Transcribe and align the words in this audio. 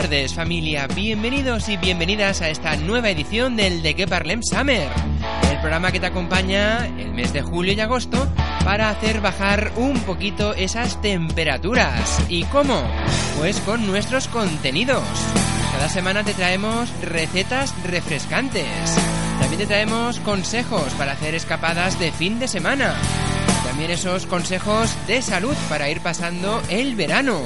Tardes 0.00 0.34
familia, 0.34 0.88
bienvenidos 0.88 1.68
y 1.68 1.76
bienvenidas 1.76 2.42
a 2.42 2.50
esta 2.50 2.74
nueva 2.74 3.10
edición 3.10 3.54
del 3.54 3.80
De 3.80 3.94
Que 3.94 4.08
Parlem 4.08 4.42
Summer, 4.42 4.88
el 5.52 5.60
programa 5.60 5.92
que 5.92 6.00
te 6.00 6.06
acompaña 6.06 6.84
el 6.98 7.12
mes 7.12 7.32
de 7.32 7.42
julio 7.42 7.74
y 7.74 7.78
agosto 7.78 8.26
para 8.64 8.90
hacer 8.90 9.20
bajar 9.20 9.70
un 9.76 10.00
poquito 10.00 10.52
esas 10.52 11.00
temperaturas. 11.00 12.20
¿Y 12.28 12.42
cómo? 12.46 12.82
Pues 13.38 13.60
con 13.60 13.86
nuestros 13.86 14.26
contenidos. 14.26 15.04
Cada 15.70 15.88
semana 15.88 16.24
te 16.24 16.34
traemos 16.34 16.90
recetas 17.00 17.72
refrescantes. 17.84 18.66
También 19.38 19.60
te 19.60 19.66
traemos 19.66 20.18
consejos 20.18 20.92
para 20.94 21.12
hacer 21.12 21.36
escapadas 21.36 22.00
de 22.00 22.10
fin 22.10 22.40
de 22.40 22.48
semana. 22.48 22.96
También 23.64 23.92
esos 23.92 24.26
consejos 24.26 24.92
de 25.06 25.22
salud 25.22 25.54
para 25.68 25.88
ir 25.88 26.00
pasando 26.00 26.60
el 26.68 26.96
verano. 26.96 27.42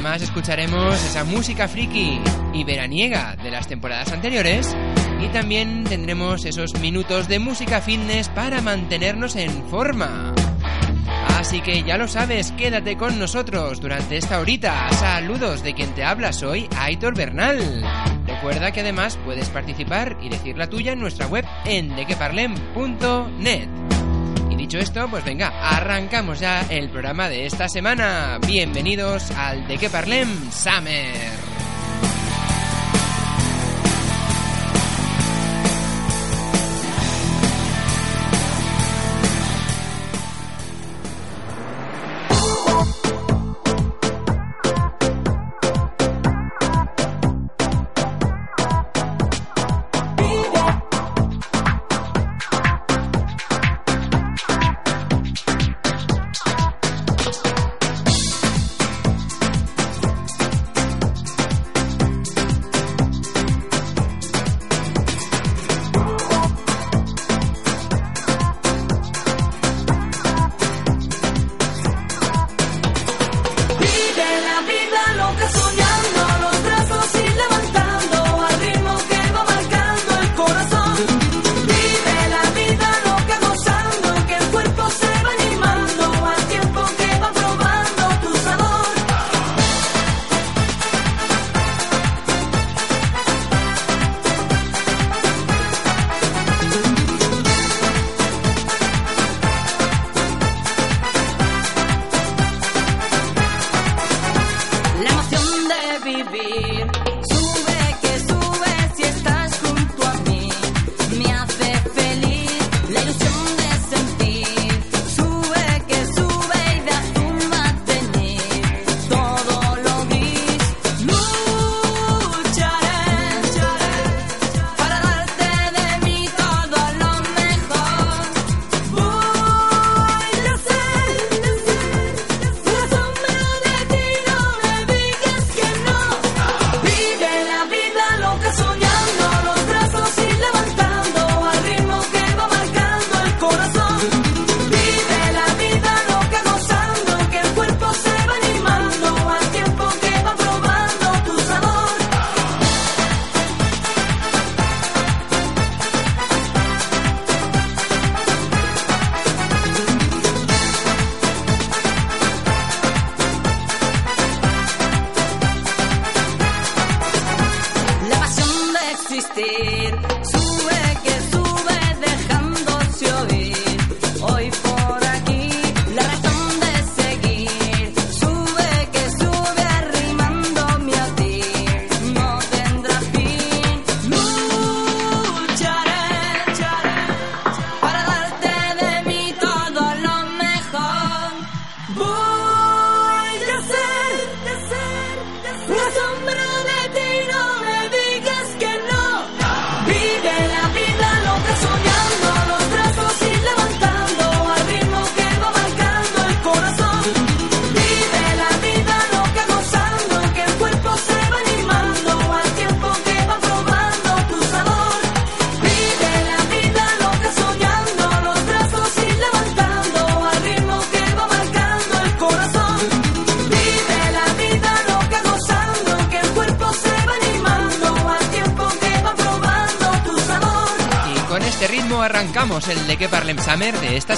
Además 0.00 0.22
escucharemos 0.22 0.94
esa 1.04 1.24
música 1.24 1.68
friki 1.68 2.18
y 2.54 2.64
veraniega 2.64 3.36
de 3.36 3.50
las 3.50 3.68
temporadas 3.68 4.10
anteriores 4.10 4.74
y 5.20 5.28
también 5.28 5.84
tendremos 5.84 6.46
esos 6.46 6.80
minutos 6.80 7.28
de 7.28 7.38
música 7.38 7.82
fitness 7.82 8.30
para 8.30 8.62
mantenernos 8.62 9.36
en 9.36 9.50
forma. 9.68 10.32
Así 11.38 11.60
que 11.60 11.82
ya 11.82 11.98
lo 11.98 12.08
sabes, 12.08 12.50
quédate 12.52 12.96
con 12.96 13.18
nosotros 13.18 13.82
durante 13.82 14.16
esta 14.16 14.40
horita. 14.40 14.90
Saludos 14.92 15.62
de 15.62 15.74
quien 15.74 15.94
te 15.94 16.02
habla, 16.02 16.32
soy 16.32 16.66
Aitor 16.78 17.14
Bernal. 17.14 17.84
Recuerda 18.26 18.72
que 18.72 18.80
además 18.80 19.18
puedes 19.22 19.50
participar 19.50 20.16
y 20.22 20.30
decir 20.30 20.56
la 20.56 20.70
tuya 20.70 20.92
en 20.92 21.00
nuestra 21.00 21.26
web 21.26 21.44
en 21.66 21.94
dequeparlem.net 21.94 23.99
dicho 24.70 24.78
esto, 24.78 25.08
pues 25.10 25.24
venga, 25.24 25.48
arrancamos 25.48 26.38
ya 26.38 26.60
el 26.70 26.88
programa 26.90 27.28
de 27.28 27.44
esta 27.44 27.68
semana. 27.68 28.38
Bienvenidos 28.46 29.32
al 29.32 29.66
De 29.66 29.76
Que 29.78 29.90
Parlem 29.90 30.28
Summer. 30.52 31.49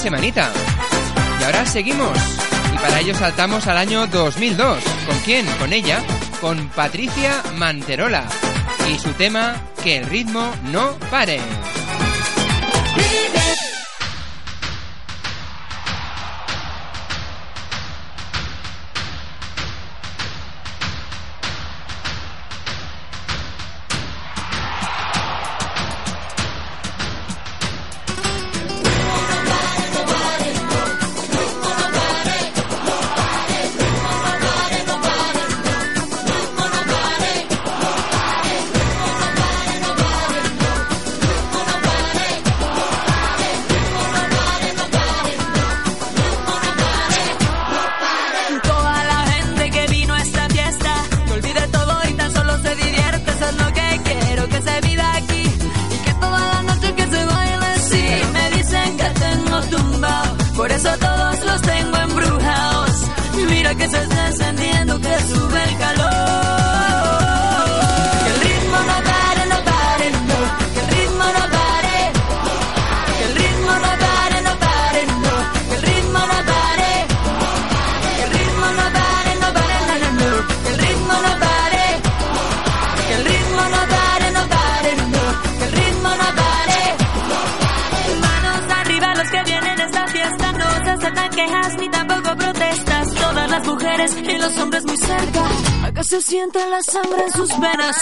Semanita. 0.02 0.50
Y 1.40 1.44
ahora 1.44 1.64
seguimos. 1.64 2.18
Y 2.74 2.76
para 2.76 2.98
ello 2.98 3.14
saltamos 3.14 3.68
al 3.68 3.76
año 3.76 4.08
2002. 4.08 4.82
¿Con 5.06 5.18
quién? 5.20 5.46
Con 5.60 5.72
ella, 5.72 6.02
con 6.40 6.68
Patricia 6.70 7.40
Manterola. 7.56 8.24
Y 8.92 8.98
su 8.98 9.12
tema, 9.12 9.54
Que 9.84 9.98
el 9.98 10.06
ritmo 10.06 10.50
no 10.72 10.94
pare. 11.08 11.40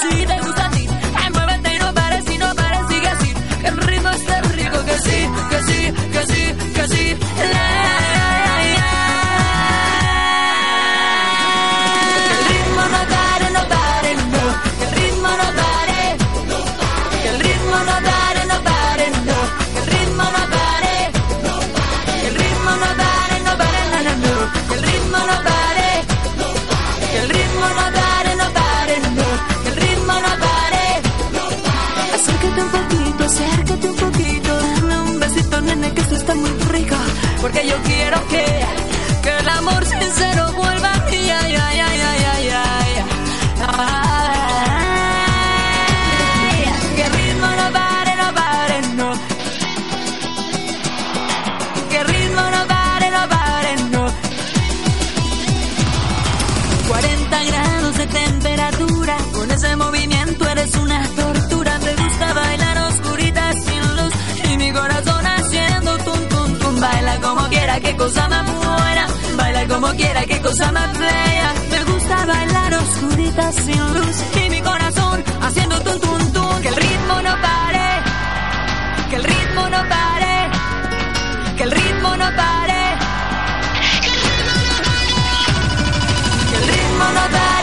see 0.00 0.24
that. 0.24 0.39
quiera, 67.70 67.80
qué 67.80 67.96
cosa 67.96 68.28
más 68.28 68.44
buena. 68.46 69.06
Bailar 69.36 69.68
como 69.68 69.88
quiera, 69.94 70.24
qué 70.24 70.40
cosa 70.40 70.72
más 70.72 70.98
bella. 70.98 71.54
Me 71.70 71.84
gusta 71.92 72.26
bailar 72.26 72.74
oscurita 72.74 73.52
sin 73.52 73.94
luz 73.94 74.16
y 74.44 74.50
mi 74.50 74.60
corazón 74.60 75.22
haciendo 75.42 75.80
tum 75.80 76.00
tum 76.00 76.32
tum. 76.32 76.62
Que 76.62 76.68
el 76.68 76.76
ritmo 76.76 77.22
no 77.22 77.34
pare, 77.40 77.88
que 79.10 79.16
el 79.16 79.24
ritmo 79.24 79.68
no 79.68 79.88
pare, 79.88 80.50
que 81.56 81.62
el 81.62 81.70
ritmo 81.70 82.16
no 82.16 82.28
pare. 82.36 82.82
Que 86.50 86.56
el 86.56 86.66
ritmo 86.66 87.04
no 87.04 87.24
pare. 87.38 87.59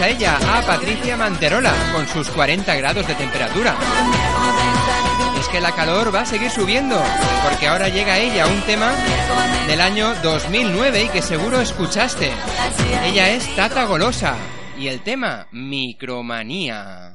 A 0.00 0.08
ella, 0.08 0.38
a 0.38 0.62
Patricia 0.62 1.16
Manterola, 1.16 1.72
con 1.92 2.08
sus 2.08 2.28
40 2.28 2.74
grados 2.76 3.06
de 3.06 3.14
temperatura. 3.14 3.76
Es 5.38 5.48
que 5.48 5.60
la 5.60 5.72
calor 5.72 6.14
va 6.14 6.20
a 6.20 6.26
seguir 6.26 6.50
subiendo, 6.50 7.00
porque 7.42 7.68
ahora 7.68 7.88
llega 7.88 8.18
ella 8.18 8.46
un 8.46 8.62
tema 8.62 8.92
del 9.66 9.80
año 9.80 10.14
2009 10.22 11.04
y 11.04 11.08
que 11.08 11.20
seguro 11.20 11.60
escuchaste. 11.60 12.32
Ella 13.04 13.30
es 13.30 13.54
Tata 13.54 13.84
Golosa 13.84 14.34
y 14.78 14.88
el 14.88 15.02
tema 15.02 15.46
Micromanía. 15.52 17.12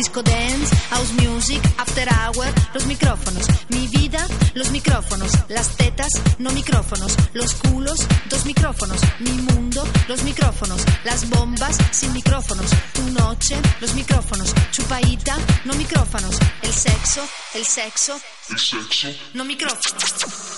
disco 0.00 0.22
dance, 0.60 0.74
house 0.90 1.12
music, 1.12 1.60
after 1.78 2.06
hour, 2.08 2.46
los 2.74 2.86
micrófonos, 2.86 3.46
mi 3.68 3.86
vida, 3.88 4.26
los 4.54 4.70
micrófonos, 4.70 5.32
las 5.48 5.76
tetas, 5.76 6.10
no 6.38 6.50
micrófonos, 6.50 7.16
los 7.32 7.54
culos, 7.54 7.98
dos 8.28 8.44
micrófonos, 8.44 9.00
mi 9.20 9.30
mundo, 9.30 9.86
los 10.08 10.22
micrófonos, 10.22 10.84
las 11.04 11.28
bombas, 11.30 11.76
sin 11.92 12.12
micrófonos, 12.12 12.70
tu 12.92 13.02
noche, 13.10 13.56
los 13.80 13.94
micrófonos, 13.94 14.54
chupaita, 14.70 15.36
no 15.64 15.74
micrófonos, 15.74 16.38
el 16.62 16.72
sexo, 16.72 17.22
el 17.54 17.64
sexo, 17.64 18.20
el 18.50 18.58
sexo, 18.58 19.08
no 19.34 19.44
micrófonos. 19.44 20.49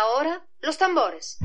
Ahora, 0.00 0.42
los 0.60 0.78
tambores. 0.78 1.38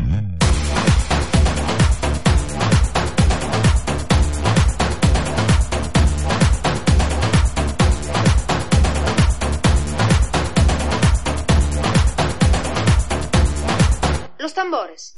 Los 14.39 14.53
tambores. 14.53 15.13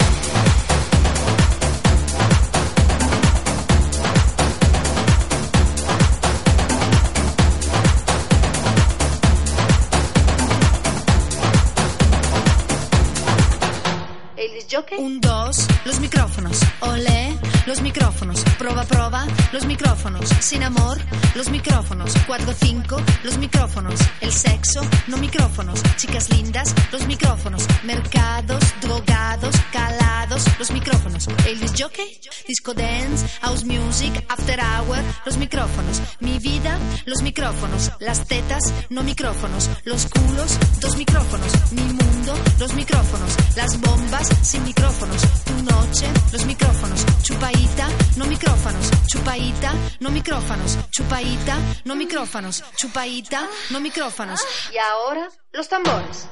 Un, 15.00 15.20
dos, 15.20 15.66
los 15.84 16.00
micrófonos. 16.00 16.60
Olé, 16.82 17.36
los 17.66 17.82
micrófonos. 17.82 18.44
Proba, 18.60 18.84
proba, 18.84 19.26
los 19.52 19.66
micrófonos. 19.66 20.30
Sin 20.42 20.62
amor, 20.62 21.00
los 21.34 21.50
micrófonos. 21.50 22.14
Cuatro, 22.28 22.54
cinco, 22.54 22.98
los 23.24 23.40
micrófonos. 23.40 24.00
El 24.22 24.32
sexo, 24.32 24.82
no 25.08 25.18
micrófonos. 25.18 25.82
Chicas 25.96 26.30
lindas, 26.30 26.76
los 26.92 27.08
micrófonos. 27.08 27.66
Mercados, 27.84 28.64
drogados, 28.82 29.56
calados, 29.72 30.46
los 30.60 30.70
micrófonos. 30.70 31.28
El 31.48 31.60
jockey, 31.76 32.20
disco 32.48 32.76
dance, 32.76 33.28
house 33.42 33.66
music, 33.66 34.24
after 34.30 34.60
hour, 34.60 35.00
los 35.26 35.38
micrófonos. 35.38 36.00
Mi 36.20 36.38
vida, 36.38 36.78
los 37.08 37.24
micrófonos. 37.24 37.92
Las 38.00 38.28
tetas, 38.28 38.72
no 38.92 39.02
micrófonos. 39.02 39.68
Los 39.86 40.06
culos, 40.06 40.60
dos 40.80 40.96
micrófonos. 40.96 41.72
Mi 41.72 41.82
mundo, 41.82 42.36
los 42.60 42.76
micrófonos. 42.76 43.36
Las 43.56 43.82
bombas, 43.82 44.30
sin 44.44 44.59
micrófonos. 44.62 45.22
Tu 45.44 45.54
noche, 45.64 46.08
los 46.32 46.46
micrófonos. 46.46 47.06
Chupaita, 47.24 47.88
no 48.18 48.26
micrófonos. 48.26 48.92
Chupaita, 49.08 49.74
no 50.00 50.12
micrófonos. 50.12 50.78
Chupaita, 50.92 51.58
no 51.86 51.96
micrófonos. 51.96 52.64
Chupaita, 52.76 53.48
no 53.72 53.80
micrófonos. 53.80 54.42
Y 54.74 54.78
ahora, 54.78 55.30
los 55.54 55.68
tambores. 55.68 56.28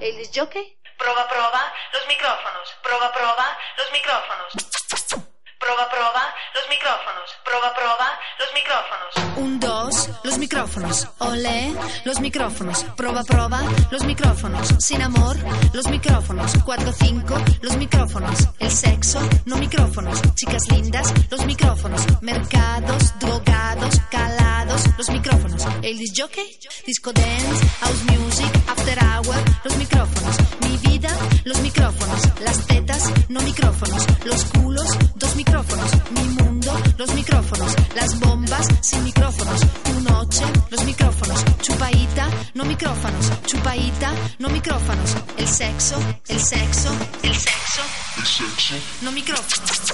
El 0.00 0.83
Proba, 1.04 1.28
proba, 1.28 1.72
los 1.92 2.06
micrófonos. 2.06 2.76
Proba, 2.82 3.12
proba, 3.12 3.58
los 3.76 3.92
micrófonos. 3.92 5.23
Proba, 5.64 5.88
proba, 5.88 6.34
los 6.54 6.68
micrófonos. 6.68 7.28
Proba, 7.42 7.74
proba, 7.74 8.20
los 8.38 8.52
micrófonos. 8.52 9.38
Un, 9.38 9.58
dos, 9.58 10.10
los 10.22 10.36
micrófonos. 10.36 11.08
Olé, 11.20 11.74
los 12.04 12.20
micrófonos. 12.20 12.84
Proba, 12.98 13.24
proba, 13.24 13.62
los 13.90 14.04
micrófonos. 14.04 14.74
Sin 14.78 15.00
amor, 15.00 15.38
los 15.72 15.88
micrófonos. 15.88 16.52
Cuatro, 16.66 16.92
cinco, 16.92 17.36
los 17.62 17.76
micrófonos. 17.78 18.46
El 18.58 18.70
sexo, 18.70 19.20
no 19.46 19.56
micrófonos. 19.56 20.20
Chicas 20.34 20.70
lindas, 20.70 21.10
los 21.30 21.46
micrófonos. 21.46 22.02
Mercados, 22.20 23.18
drogados, 23.18 24.00
calados, 24.10 24.82
los 24.98 25.08
micrófonos. 25.08 25.64
El 25.80 25.96
disjockey, 25.96 26.58
disco 26.86 27.10
dance, 27.10 27.68
house 27.80 28.04
music, 28.12 28.52
after 28.68 28.98
hour, 29.02 29.36
los 29.64 29.76
micrófonos. 29.78 30.36
Mi 30.60 30.76
vida, 30.88 31.08
los 31.44 31.60
micrófonos. 31.60 32.20
Las 32.40 32.66
tetas, 32.66 33.12
no 33.28 33.40
micrófonos. 33.40 34.06
Los 34.24 34.44
culos, 34.44 34.88
dos 35.14 35.36
micrófonos. 35.36 35.90
Mi 36.10 36.22
mundo, 36.42 36.72
los 36.98 37.14
micrófonos. 37.14 37.74
Las 37.94 38.18
bombas, 38.20 38.66
sin 38.80 39.04
micrófonos. 39.04 39.60
Tu 39.84 40.00
noche, 40.00 40.44
los 40.70 40.84
micrófonos. 40.84 41.44
Chupaita, 41.60 42.28
no 42.54 42.64
micrófonos. 42.64 43.30
Chupaita, 43.46 44.14
no 44.38 44.48
micrófonos. 44.48 45.16
El 45.36 45.48
sexo, 45.48 45.96
el 46.28 46.40
sexo, 46.40 46.90
el 47.22 47.34
sexo. 47.34 47.82
El 48.16 48.26
sexo. 48.26 48.74
No 49.02 49.12
micrófonos. 49.12 49.92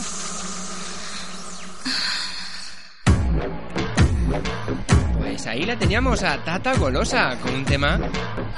Pues 5.31 5.47
ahí 5.47 5.63
la 5.63 5.79
teníamos 5.79 6.25
a 6.25 6.43
Tata 6.43 6.75
Golosa 6.75 7.39
con 7.41 7.55
un 7.55 7.65
tema 7.65 8.01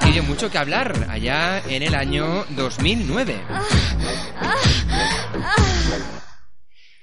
que 0.01 0.11
dio 0.11 0.23
mucho 0.23 0.49
que 0.49 0.57
hablar 0.57 1.07
allá 1.07 1.61
en 1.69 1.83
el 1.83 1.93
año 1.93 2.43
2009. 2.49 3.39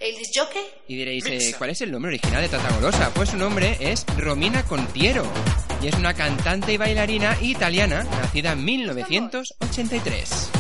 El 0.01 0.17
disjockey, 0.17 0.63
Y 0.89 0.97
diréis, 0.97 1.25
eh, 1.27 1.55
¿cuál 1.57 1.71
es 1.71 1.81
el 1.83 1.93
nombre 1.93 2.09
original 2.09 2.43
de 2.43 2.49
Tata 2.49 2.75
Golosa? 2.75 3.11
Pues 3.15 3.29
su 3.29 3.37
nombre 3.37 3.77
es 3.79 4.05
Romina 4.19 4.65
Contiero 4.65 5.23
y 5.81 5.87
es 5.87 5.95
una 5.95 6.15
cantante 6.15 6.73
y 6.73 6.77
bailarina 6.77 7.37
italiana 7.41 8.03
nacida 8.03 8.53
en 8.53 8.65
1983. 8.65 10.51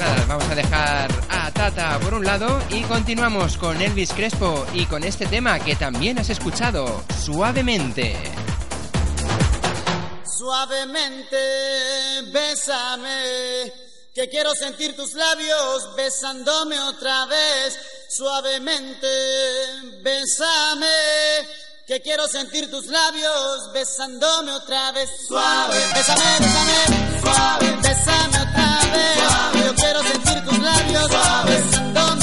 Vamos 0.00 0.48
a 0.48 0.54
dejar 0.54 1.10
a 1.28 1.50
Tata 1.50 1.98
por 2.00 2.14
un 2.14 2.24
lado 2.24 2.62
y 2.70 2.80
continuamos 2.84 3.58
con 3.58 3.82
Elvis 3.82 4.12
Crespo 4.14 4.66
y 4.72 4.86
con 4.86 5.04
este 5.04 5.26
tema 5.26 5.58
que 5.60 5.76
también 5.76 6.18
has 6.18 6.30
escuchado, 6.30 7.04
Suavemente. 7.22 8.16
Suavemente, 10.24 11.36
bésame, 12.32 13.70
que 14.14 14.26
quiero 14.30 14.54
sentir 14.54 14.96
tus 14.96 15.12
labios 15.12 15.94
besándome 15.94 16.80
otra 16.80 17.26
vez. 17.26 17.78
Suavemente, 18.08 19.06
bésame, 20.02 20.86
que 21.86 22.00
quiero 22.00 22.26
sentir 22.26 22.70
tus 22.70 22.86
labios 22.86 23.70
besándome 23.74 24.52
otra 24.52 24.92
vez. 24.92 25.10
Suave, 25.28 25.76
bésame, 25.94 26.22
bésame, 26.38 27.20
suave, 27.20 27.78
bésame 27.82 28.38
otra 28.38 28.52
vez. 28.52 28.59
Suave, 28.80 29.66
yo 29.66 29.74
quiero 29.74 30.02
sentir 30.02 30.44
tus 30.44 30.58
labios 30.58 31.08
besándome 31.46 32.19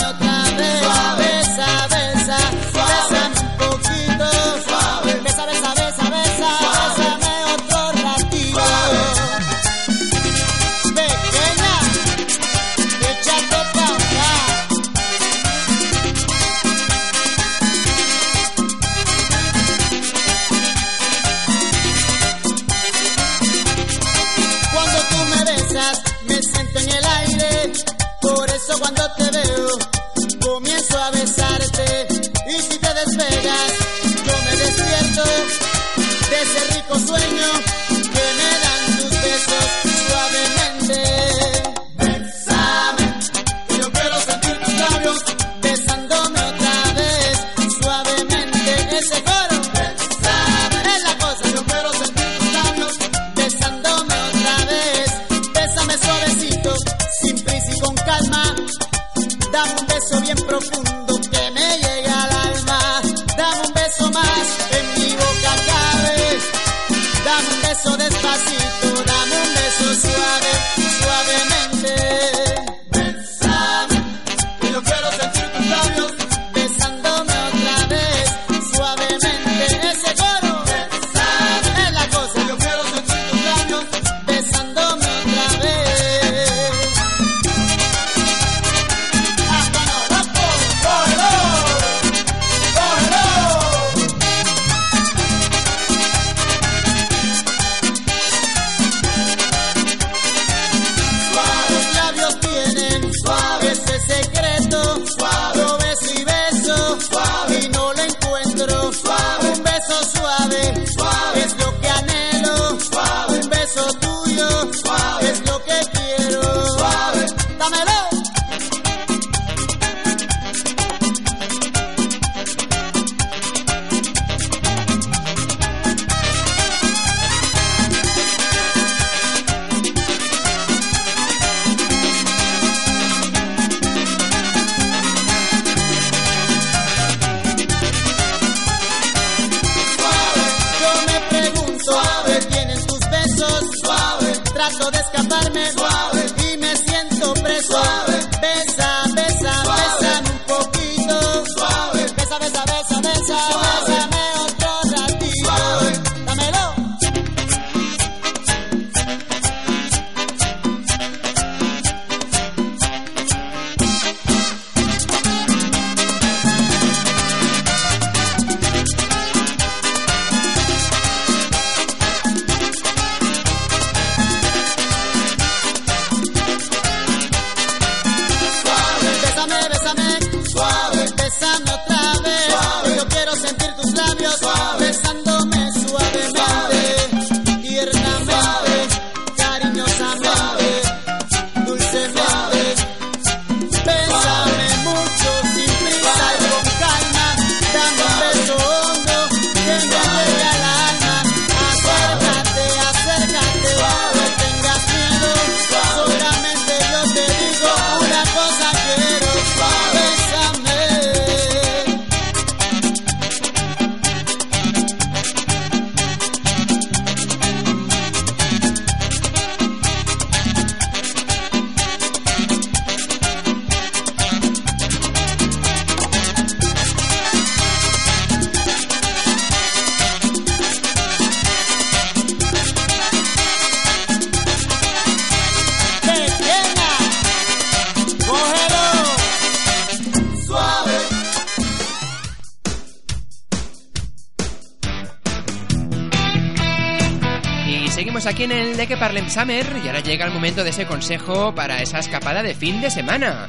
en 248.52 248.54
el 248.54 248.78
de 248.78 248.88
que 248.88 248.96
Parlem 248.96 249.30
Summer 249.30 249.66
y 249.84 249.88
ahora 249.88 250.00
llega 250.00 250.26
el 250.26 250.32
momento 250.32 250.64
de 250.64 250.70
ese 250.70 250.86
consejo 250.86 251.54
para 251.54 251.82
esa 251.82 252.00
escapada 252.00 252.44
de 252.44 252.56
fin 252.56 252.80
de 252.80 252.90
semana. 252.90 253.48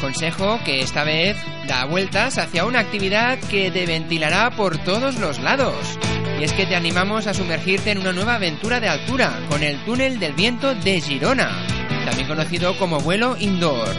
Consejo 0.00 0.60
que 0.64 0.82
esta 0.82 1.02
vez 1.02 1.36
da 1.66 1.84
vueltas 1.84 2.38
hacia 2.38 2.64
una 2.64 2.78
actividad 2.78 3.40
que 3.50 3.72
te 3.72 3.86
ventilará 3.86 4.50
por 4.50 4.78
todos 4.78 5.16
los 5.16 5.40
lados. 5.40 5.98
Y 6.38 6.44
es 6.44 6.52
que 6.52 6.64
te 6.64 6.76
animamos 6.76 7.26
a 7.26 7.34
sumergirte 7.34 7.90
en 7.90 7.98
una 7.98 8.12
nueva 8.12 8.36
aventura 8.36 8.78
de 8.78 8.88
altura 8.88 9.40
con 9.48 9.64
el 9.64 9.84
túnel 9.84 10.20
del 10.20 10.34
viento 10.34 10.76
de 10.76 11.00
Girona, 11.00 11.50
también 12.04 12.28
conocido 12.28 12.78
como 12.78 13.00
vuelo 13.00 13.36
indoor. 13.40 13.96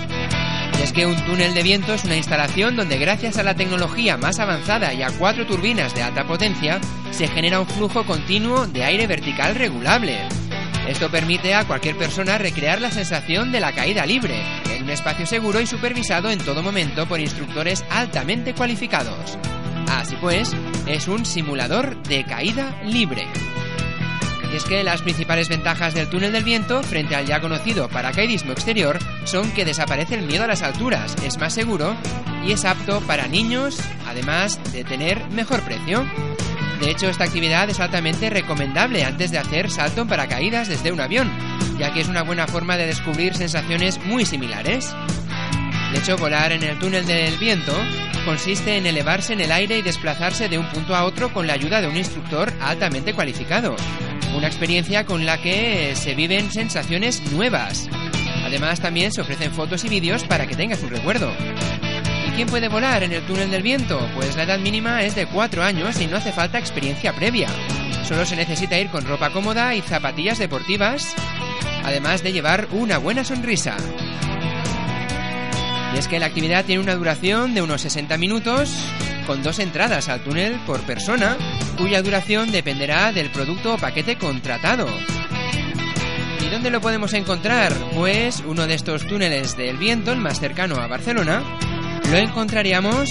Y 0.79 0.81
es 0.81 0.93
que 0.93 1.05
un 1.05 1.17
túnel 1.25 1.55
de 1.55 1.63
viento 1.63 1.93
es 1.93 2.05
una 2.05 2.15
instalación 2.15 2.77
donde 2.77 2.97
gracias 2.97 3.37
a 3.37 3.43
la 3.43 3.55
tecnología 3.55 4.15
más 4.15 4.39
avanzada 4.39 4.93
y 4.93 5.03
a 5.03 5.09
cuatro 5.09 5.45
turbinas 5.45 5.93
de 5.93 6.03
alta 6.03 6.25
potencia, 6.25 6.79
se 7.11 7.27
genera 7.27 7.59
un 7.59 7.67
flujo 7.67 8.05
continuo 8.05 8.65
de 8.65 8.85
aire 8.85 9.07
vertical 9.07 9.55
regulable. 9.55 10.36
Esto 10.87 11.11
permite 11.11 11.53
a 11.53 11.65
cualquier 11.65 11.97
persona 11.97 12.37
recrear 12.37 12.79
la 12.79 12.91
sensación 12.91 13.51
de 13.51 13.59
la 13.59 13.73
caída 13.73 14.05
libre, 14.05 14.41
en 14.71 14.83
un 14.83 14.89
espacio 14.89 15.25
seguro 15.25 15.59
y 15.59 15.67
supervisado 15.67 16.29
en 16.29 16.39
todo 16.39 16.63
momento 16.63 17.05
por 17.07 17.19
instructores 17.19 17.83
altamente 17.89 18.53
cualificados. 18.53 19.37
Así 19.89 20.15
pues, 20.21 20.55
es 20.85 21.09
un 21.09 21.25
simulador 21.25 22.01
de 22.03 22.23
caída 22.23 22.81
libre. 22.85 23.27
Y 24.51 24.55
es 24.55 24.63
que 24.63 24.81
las 24.83 25.01
principales 25.01 25.49
ventajas 25.49 25.93
del 25.93 26.09
túnel 26.09 26.31
del 26.31 26.45
viento 26.45 26.81
frente 26.81 27.15
al 27.15 27.25
ya 27.25 27.41
conocido 27.41 27.89
paracaidismo 27.89 28.53
exterior 28.53 28.97
son 29.25 29.51
que 29.51 29.65
desaparece 29.65 30.15
el 30.15 30.25
miedo 30.25 30.45
a 30.45 30.47
las 30.47 30.61
alturas, 30.61 31.15
es 31.25 31.37
más 31.37 31.53
seguro 31.53 31.97
y 32.45 32.53
es 32.53 32.63
apto 32.63 33.01
para 33.01 33.27
niños, 33.27 33.77
además 34.07 34.57
de 34.71 34.85
tener 34.85 35.27
mejor 35.31 35.61
precio. 35.63 36.05
De 36.79 36.91
hecho, 36.91 37.09
esta 37.09 37.23
actividad 37.23 37.69
es 37.69 37.79
altamente 37.79 38.29
recomendable 38.29 39.03
antes 39.03 39.31
de 39.31 39.39
hacer 39.39 39.69
salto 39.71 40.01
en 40.01 40.07
paracaídas 40.07 40.67
desde 40.67 40.91
un 40.91 40.99
avión, 40.99 41.31
ya 41.79 41.91
que 41.91 42.01
es 42.01 42.07
una 42.07 42.21
buena 42.21 42.47
forma 42.47 42.77
de 42.77 42.85
descubrir 42.85 43.35
sensaciones 43.35 43.99
muy 44.05 44.25
similares. 44.25 44.93
De 45.91 45.99
hecho, 45.99 46.17
volar 46.17 46.51
en 46.51 46.63
el 46.63 46.77
túnel 46.79 47.05
del 47.05 47.37
viento 47.37 47.73
consiste 48.25 48.77
en 48.77 48.85
elevarse 48.85 49.33
en 49.33 49.41
el 49.41 49.51
aire 49.51 49.77
y 49.77 49.81
desplazarse 49.81 50.49
de 50.49 50.57
un 50.57 50.69
punto 50.69 50.95
a 50.95 51.05
otro 51.05 51.31
con 51.33 51.47
la 51.47 51.53
ayuda 51.53 51.81
de 51.81 51.87
un 51.87 51.95
instructor 51.95 52.53
altamente 52.61 53.13
cualificado. 53.13 53.75
Una 54.35 54.47
experiencia 54.47 55.05
con 55.05 55.25
la 55.25 55.41
que 55.41 55.95
se 55.95 56.13
viven 56.13 56.51
sensaciones 56.51 57.31
nuevas. 57.31 57.89
Además, 58.45 58.81
también 58.81 59.11
se 59.11 59.21
ofrecen 59.21 59.51
fotos 59.51 59.83
y 59.85 59.89
vídeos 59.89 60.25
para 60.25 60.45
que 60.45 60.55
tengas 60.55 60.83
un 60.83 60.89
recuerdo. 60.89 61.33
¿Y 62.37 62.41
quién 62.41 62.49
puede 62.49 62.67
volar 62.67 63.01
en 63.01 63.13
el 63.13 63.25
túnel 63.25 63.49
del 63.49 63.63
viento? 63.63 63.99
Pues 64.13 64.35
la 64.35 64.43
edad 64.43 64.59
mínima 64.59 65.01
es 65.01 65.15
de 65.15 65.25
4 65.25 65.63
años 65.63 65.99
y 65.99 66.05
no 66.05 66.17
hace 66.17 66.31
falta 66.31 66.59
experiencia 66.59 67.11
previa. 67.11 67.49
Solo 68.07 68.27
se 68.27 68.35
necesita 68.35 68.77
ir 68.77 68.89
con 68.89 69.05
ropa 69.05 69.31
cómoda 69.31 69.73
y 69.73 69.81
zapatillas 69.81 70.37
deportivas, 70.37 71.15
además 71.83 72.21
de 72.21 72.33
llevar 72.33 72.67
una 72.73 72.99
buena 72.99 73.23
sonrisa. 73.23 73.75
Y 75.95 75.97
es 75.97 76.07
que 76.07 76.19
la 76.19 76.27
actividad 76.27 76.63
tiene 76.63 76.83
una 76.83 76.93
duración 76.93 77.55
de 77.55 77.63
unos 77.63 77.81
60 77.81 78.19
minutos, 78.19 78.71
con 79.25 79.41
dos 79.41 79.57
entradas 79.57 80.07
al 80.07 80.19
túnel 80.19 80.59
por 80.67 80.81
persona, 80.81 81.37
cuya 81.75 82.03
duración 82.03 82.51
dependerá 82.51 83.11
del 83.13 83.31
producto 83.31 83.73
o 83.73 83.77
paquete 83.79 84.15
contratado. 84.19 84.87
¿Y 86.45 86.49
dónde 86.49 86.69
lo 86.69 86.81
podemos 86.81 87.13
encontrar? 87.13 87.73
Pues 87.95 88.43
uno 88.45 88.67
de 88.67 88.75
estos 88.75 89.07
túneles 89.07 89.57
del 89.57 89.77
viento, 89.77 90.11
el 90.11 90.19
más 90.19 90.39
cercano 90.39 90.75
a 90.75 90.85
Barcelona, 90.85 91.41
lo 92.09 92.17
encontraríamos 92.17 93.09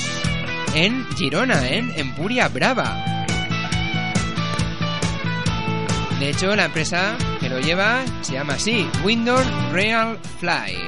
en 0.75 1.07
Girona, 1.17 1.69
en 1.69 1.93
Empuria 1.97 2.49
Brava. 2.49 3.25
De 6.19 6.31
hecho, 6.31 6.57
la 6.57 6.65
empresa 6.65 7.17
que 7.39 7.49
lo 7.51 7.61
lleva 7.61 8.05
se 8.23 8.33
llama 8.35 8.55
así, 8.55 8.89
Windows 9.05 9.47
Real 9.71 10.19
Fly. 10.41 10.79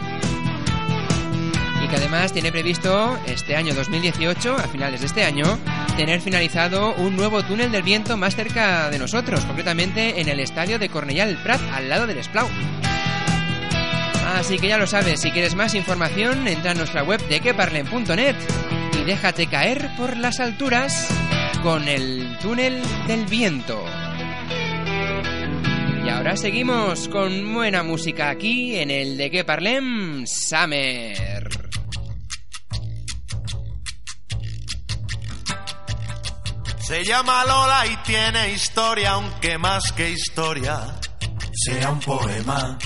Y 1.85 1.89
que 1.89 1.97
además 1.97 2.33
tiene 2.33 2.51
previsto 2.51 3.19
este 3.27 3.57
año 3.57 3.75
2018, 3.75 4.57
a 4.57 4.69
finales 4.69 5.01
de 5.01 5.07
este 5.07 5.25
año, 5.25 5.59
tener 5.97 6.23
finalizado 6.23 6.95
un 6.95 7.15
nuevo 7.15 7.45
túnel 7.45 7.71
del 7.71 7.83
viento 7.83 8.17
más 8.17 8.35
cerca 8.35 8.89
de 8.89 8.99
nosotros, 8.99 9.45
concretamente 9.45 10.21
en 10.21 10.29
el 10.29 10.41
estadio 10.41 10.79
de 10.79 10.91
Cornellà 10.91 11.43
Prat, 11.43 11.61
al 11.73 11.89
lado 11.91 12.07
del 12.07 12.19
Esplau. 12.19 12.49
Así 14.37 14.59
que 14.59 14.69
ya 14.69 14.77
lo 14.77 14.87
sabes, 14.87 15.21
si 15.21 15.31
quieres 15.31 15.55
más 15.55 15.75
información, 15.75 16.47
entra 16.47 16.73
en 16.73 16.79
nuestra 16.79 17.03
web 17.03 17.21
de 17.29 17.41
queparlen.net 17.41 18.37
y 19.01 19.05
déjate 19.05 19.47
caer 19.47 19.91
por 19.97 20.17
las 20.19 20.39
alturas 20.39 21.09
con 21.63 21.89
el 21.89 22.37
túnel 22.41 22.83
del 23.07 23.25
viento. 23.25 23.83
Y 26.05 26.09
ahora 26.11 26.37
seguimos 26.37 27.09
con 27.09 27.55
buena 27.55 27.83
música 27.83 28.29
aquí 28.29 28.77
en 28.77 28.91
el 28.91 29.17
de 29.17 29.31
que 29.31 29.45
parlem 29.45 30.27
Summer. 30.27 31.49
Se 36.81 37.03
llama 37.03 37.45
Lola 37.45 37.87
y 37.87 37.97
tiene 38.05 38.53
historia, 38.53 39.13
aunque 39.13 39.57
más 39.57 39.91
que 39.93 40.11
historia 40.11 40.81
sea 41.53 41.91
un 41.91 42.01
poema. 42.01 42.79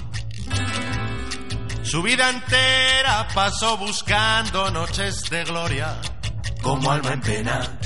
Su 1.83 2.01
vida 2.03 2.31
entera 2.31 3.27
pasó 3.35 3.77
buscando 3.77 4.71
noches 4.71 5.29
de 5.29 5.45
gloria 5.45 5.97
como 6.63 6.91
alma 6.91 7.13
en 7.13 7.21
pena. 7.21 7.79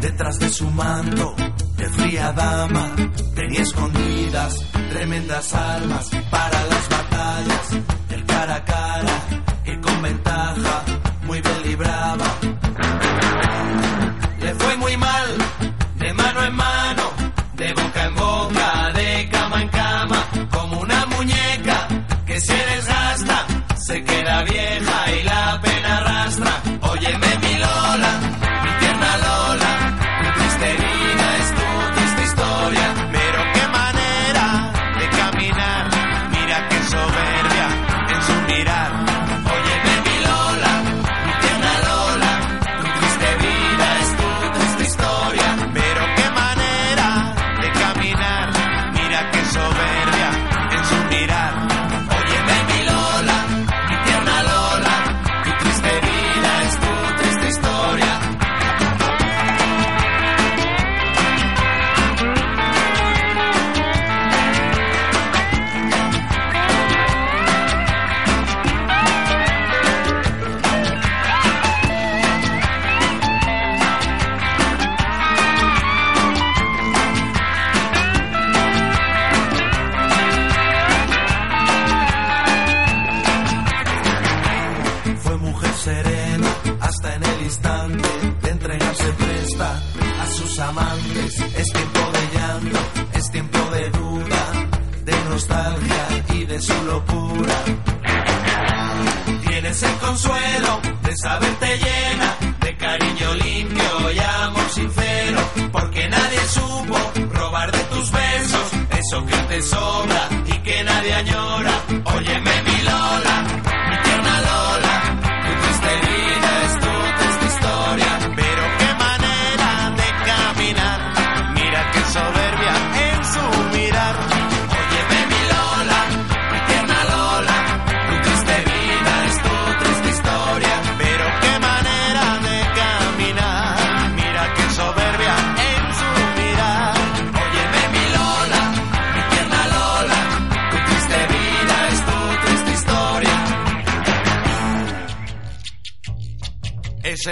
Detrás 0.00 0.38
de 0.38 0.48
su 0.50 0.70
manto 0.70 1.47
tenía 3.34 3.62
escondidas 3.62 4.64
tremendas 4.90 5.54
armas 5.54 6.08
para 6.30 6.64
las 6.66 6.88
batallas. 6.88 7.17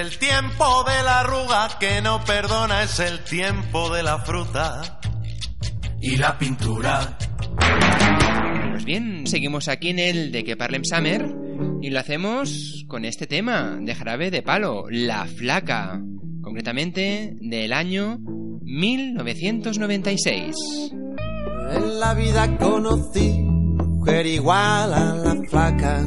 El 0.06 0.18
tiempo 0.18 0.84
de 0.84 1.02
la 1.02 1.20
arruga 1.20 1.68
que 1.80 2.00
no 2.00 2.22
perdona 2.24 2.84
es 2.84 3.00
el 3.00 3.24
tiempo 3.24 3.92
de 3.92 4.04
la 4.04 4.20
fruta 4.20 5.00
y 6.00 6.16
la 6.16 6.38
pintura. 6.38 7.18
Pues 8.70 8.84
bien, 8.84 9.26
seguimos 9.26 9.66
aquí 9.66 9.88
en 9.88 9.98
el 9.98 10.30
de 10.30 10.44
que 10.44 10.56
parlem 10.56 10.84
Summer 10.84 11.26
y 11.82 11.90
lo 11.90 11.98
hacemos 11.98 12.84
con 12.86 13.04
este 13.04 13.26
tema 13.26 13.78
de 13.80 13.96
jarabe 13.96 14.30
de 14.30 14.42
palo, 14.42 14.84
La 14.88 15.26
Flaca, 15.26 16.00
concretamente 16.40 17.36
del 17.40 17.72
año 17.72 18.20
1996. 18.62 20.54
En 21.72 21.98
la 21.98 22.14
vida 22.14 22.56
conocí 22.58 23.42
mujer 23.42 24.24
igual 24.26 24.94
a 24.94 25.16
la 25.16 25.34
flaca 25.50 26.06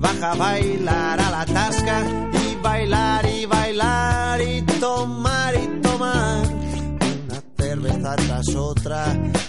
baja 0.00 0.32
a 0.32 0.34
bailar 0.34 1.20
a 1.20 1.30
la 1.30 1.44
tasca 1.44 2.02
y 2.32 2.54
bailar 2.62 3.26
y 3.26 3.44
bailar 3.44 4.40
y 4.40 4.62
tomar 4.80 5.54
y 5.54 5.80
tomar 5.82 6.46
una 6.48 7.42
cerveza 7.58 8.16
tras 8.16 8.48
otra, 8.54 9.04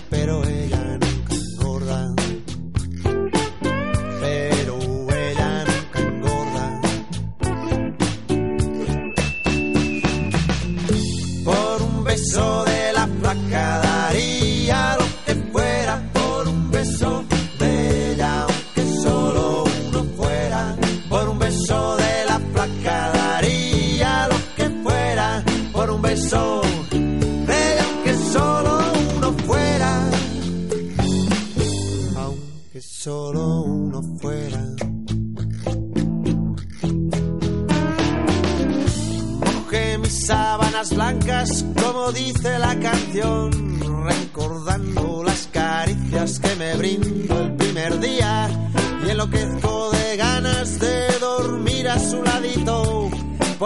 pero 0.10 0.44
ella 0.44 0.98
nunca 1.00 1.36
engorda. 1.36 2.14
Pero 4.20 4.78
ella 5.26 5.66
nunca 5.70 6.00
engorda. 6.00 6.82
Por 11.46 11.82
un 11.82 12.04
beso 12.04 12.66
de 12.66 12.71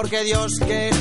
porque 0.05 0.23
Dios 0.23 0.51
que 0.59 0.94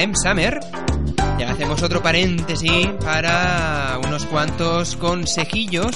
parlem 0.00 0.14
Summer. 0.14 0.60
Y 1.38 1.42
hacemos 1.42 1.82
otro 1.82 2.02
paréntesis 2.02 2.88
para 3.02 3.98
unos 4.04 4.24
cuantos 4.26 4.96
consejillos 4.96 5.94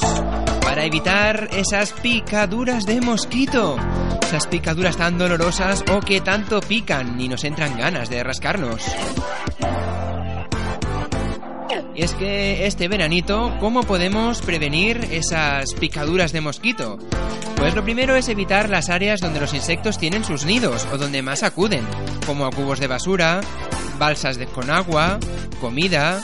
para 0.63 0.85
evitar 0.85 1.49
esas 1.53 1.93
picaduras 1.93 2.87
de 2.87 3.01
mosquito. 3.01 3.77
Esas 4.23 4.47
picaduras 4.47 4.97
tan 4.97 5.19
dolorosas 5.19 5.85
o 5.91 6.01
que 6.01 6.21
tanto 6.21 6.61
pican 6.61 7.21
y 7.21 7.29
nos 7.29 7.45
entran 7.45 7.79
ganas 7.79 8.11
de 8.11 8.23
rascarnos. 8.23 8.83
Y 11.95 12.03
es 12.03 12.15
que 12.15 12.67
este 12.67 12.89
veranito, 12.89 13.55
¿cómo 13.61 13.85
podemos 13.85 14.43
prevenir 14.43 15.09
esas 15.13 15.75
picaduras 15.75 16.33
de 16.33 16.41
mosquito? 16.41 16.99
Pues 17.57 17.75
lo 17.75 17.85
primero 17.85 18.17
es 18.17 18.29
evitar 18.29 18.69
las 18.69 18.91
áreas 18.91 19.21
donde 19.21 19.41
los 19.41 19.55
insectos 19.55 19.97
tienen 19.97 20.25
sus 20.25 20.45
nidos 20.45 20.87
o 20.93 20.99
donde 20.99 21.23
más 21.23 21.43
acuden, 21.43 21.87
como 22.27 22.47
a 22.47 22.51
cubos 22.51 22.81
de 22.81 22.89
basura, 22.89 23.41
balsas 23.99 24.39
de 24.39 24.47
con 24.47 24.71
agua, 24.71 25.19
comida, 25.61 26.23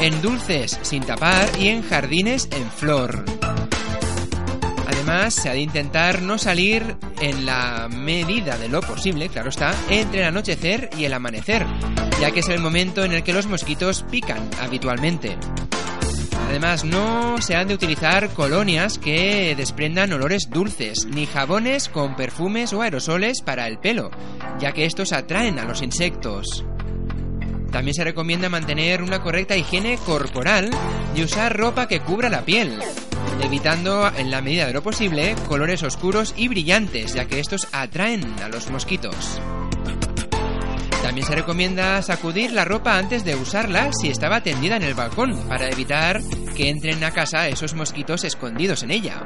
en 0.00 0.20
dulces 0.22 0.78
sin 0.82 1.02
tapar 1.02 1.48
y 1.58 1.68
en 1.68 1.82
jardines 1.82 2.48
en 2.52 2.70
flor. 2.70 3.24
Además, 4.86 5.34
se 5.34 5.48
ha 5.48 5.52
de 5.52 5.60
intentar 5.60 6.22
no 6.22 6.38
salir 6.38 6.96
en 7.20 7.46
la 7.46 7.88
medida 7.90 8.56
de 8.56 8.68
lo 8.68 8.80
posible, 8.80 9.28
claro 9.28 9.50
está, 9.50 9.74
entre 9.88 10.20
el 10.20 10.26
anochecer 10.26 10.90
y 10.96 11.04
el 11.04 11.12
amanecer, 11.12 11.66
ya 12.20 12.30
que 12.30 12.40
es 12.40 12.48
el 12.48 12.60
momento 12.60 13.04
en 13.04 13.12
el 13.12 13.22
que 13.22 13.32
los 13.32 13.46
mosquitos 13.46 14.04
pican 14.10 14.48
habitualmente. 14.60 15.36
Además, 16.48 16.84
no 16.84 17.40
se 17.40 17.56
han 17.56 17.68
de 17.68 17.74
utilizar 17.74 18.30
colonias 18.30 18.98
que 18.98 19.54
desprendan 19.56 20.12
olores 20.12 20.50
dulces, 20.50 21.06
ni 21.06 21.26
jabones 21.26 21.88
con 21.88 22.16
perfumes 22.16 22.72
o 22.72 22.82
aerosoles 22.82 23.40
para 23.40 23.66
el 23.66 23.78
pelo, 23.78 24.10
ya 24.58 24.72
que 24.72 24.84
estos 24.84 25.12
atraen 25.12 25.58
a 25.58 25.64
los 25.64 25.82
insectos. 25.82 26.64
También 27.74 27.96
se 27.96 28.04
recomienda 28.04 28.48
mantener 28.48 29.02
una 29.02 29.20
correcta 29.20 29.56
higiene 29.56 29.98
corporal 30.06 30.70
y 31.16 31.24
usar 31.24 31.56
ropa 31.56 31.88
que 31.88 31.98
cubra 31.98 32.28
la 32.28 32.44
piel, 32.44 32.78
evitando 33.42 34.12
en 34.16 34.30
la 34.30 34.40
medida 34.40 34.68
de 34.68 34.72
lo 34.72 34.80
posible 34.80 35.34
colores 35.48 35.82
oscuros 35.82 36.34
y 36.36 36.46
brillantes, 36.46 37.14
ya 37.14 37.24
que 37.24 37.40
estos 37.40 37.66
atraen 37.72 38.32
a 38.44 38.48
los 38.48 38.70
mosquitos. 38.70 39.40
También 41.02 41.26
se 41.26 41.34
recomienda 41.34 42.00
sacudir 42.02 42.52
la 42.52 42.64
ropa 42.64 42.96
antes 42.96 43.24
de 43.24 43.34
usarla 43.34 43.90
si 43.92 44.08
estaba 44.08 44.40
tendida 44.40 44.76
en 44.76 44.84
el 44.84 44.94
balcón, 44.94 45.36
para 45.48 45.68
evitar 45.68 46.20
que 46.54 46.68
entren 46.68 47.02
a 47.02 47.10
casa 47.10 47.48
esos 47.48 47.74
mosquitos 47.74 48.22
escondidos 48.22 48.84
en 48.84 48.92
ella. 48.92 49.20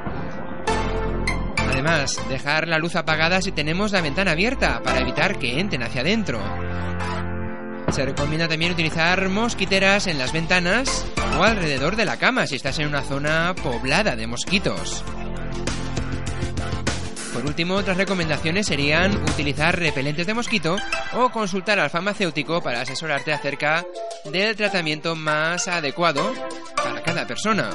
Además, 1.71 2.19
dejar 2.29 2.67
la 2.67 2.79
luz 2.79 2.95
apagada 2.95 3.43
si 3.43 3.51
tenemos 3.51 3.91
la 3.91 4.01
ventana 4.01 4.31
abierta, 4.31 4.81
para 4.81 5.01
evitar 5.01 5.37
que 5.37 5.59
entren 5.59 5.83
hacia 5.83 6.01
adentro. 6.01 6.41
Se 7.91 8.05
recomienda 8.05 8.47
también 8.47 8.71
utilizar 8.71 9.29
mosquiteras 9.29 10.05
en 10.07 10.19
las 10.19 10.31
ventanas 10.31 11.05
o 11.37 11.43
alrededor 11.43 11.95
de 11.95 12.05
la 12.05 12.17
cama 12.17 12.45
si 12.45 12.55
estás 12.55 12.77
en 12.79 12.87
una 12.87 13.01
zona 13.01 13.55
poblada 13.61 14.15
de 14.15 14.27
mosquitos. 14.27 15.03
Por 17.33 17.45
último, 17.45 17.75
otras 17.75 17.97
recomendaciones 17.97 18.67
serían 18.67 19.15
utilizar 19.15 19.77
repelentes 19.77 20.27
de 20.27 20.33
mosquito 20.33 20.75
o 21.13 21.29
consultar 21.29 21.79
al 21.79 21.89
farmacéutico 21.89 22.61
para 22.61 22.81
asesorarte 22.81 23.33
acerca 23.33 23.83
del 24.25 24.55
tratamiento 24.55 25.15
más 25.15 25.67
adecuado 25.67 26.33
para 26.75 27.01
cada 27.01 27.25
persona. 27.25 27.69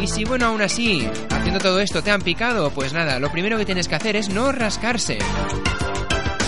Y 0.00 0.06
si 0.06 0.24
bueno, 0.24 0.46
aún 0.46 0.62
así, 0.62 1.08
haciendo 1.30 1.58
todo 1.58 1.80
esto 1.80 2.02
te 2.02 2.10
han 2.10 2.22
picado, 2.22 2.70
pues 2.70 2.92
nada, 2.92 3.18
lo 3.18 3.32
primero 3.32 3.58
que 3.58 3.66
tienes 3.66 3.88
que 3.88 3.94
hacer 3.96 4.16
es 4.16 4.28
no 4.28 4.52
rascarse. 4.52 5.18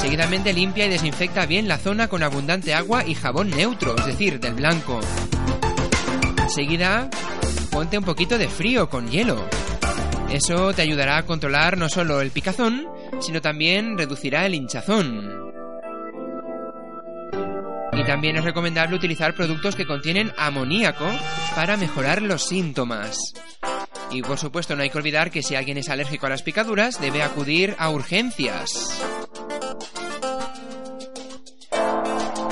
Seguidamente 0.04 0.52
limpia 0.52 0.84
y 0.84 0.90
desinfecta 0.90 1.46
bien 1.46 1.66
la 1.66 1.78
zona 1.78 2.08
con 2.08 2.22
abundante 2.22 2.74
agua 2.74 3.06
y 3.06 3.14
jabón 3.14 3.48
neutro, 3.48 3.96
es 3.96 4.04
decir, 4.04 4.38
del 4.38 4.52
blanco. 4.52 5.00
Enseguida, 6.42 7.08
ponte 7.70 7.96
un 7.96 8.04
poquito 8.04 8.36
de 8.36 8.46
frío 8.46 8.90
con 8.90 9.08
hielo. 9.08 9.48
Eso 10.30 10.74
te 10.74 10.82
ayudará 10.82 11.16
a 11.16 11.22
controlar 11.24 11.78
no 11.78 11.88
solo 11.88 12.20
el 12.20 12.32
picazón, 12.32 12.86
sino 13.18 13.40
también 13.40 13.96
reducirá 13.96 14.44
el 14.44 14.54
hinchazón. 14.54 15.52
Y 17.94 18.04
también 18.04 18.36
es 18.36 18.44
recomendable 18.44 18.96
utilizar 18.96 19.34
productos 19.34 19.74
que 19.74 19.86
contienen 19.86 20.32
amoníaco 20.36 21.06
para 21.56 21.78
mejorar 21.78 22.20
los 22.20 22.42
síntomas. 22.42 23.32
Y 24.14 24.22
por 24.22 24.38
supuesto 24.38 24.76
no 24.76 24.82
hay 24.84 24.90
que 24.90 24.98
olvidar 24.98 25.32
que 25.32 25.42
si 25.42 25.56
alguien 25.56 25.76
es 25.76 25.88
alérgico 25.88 26.26
a 26.26 26.28
las 26.28 26.44
picaduras 26.44 27.00
debe 27.00 27.24
acudir 27.24 27.74
a 27.78 27.90
urgencias. 27.90 29.02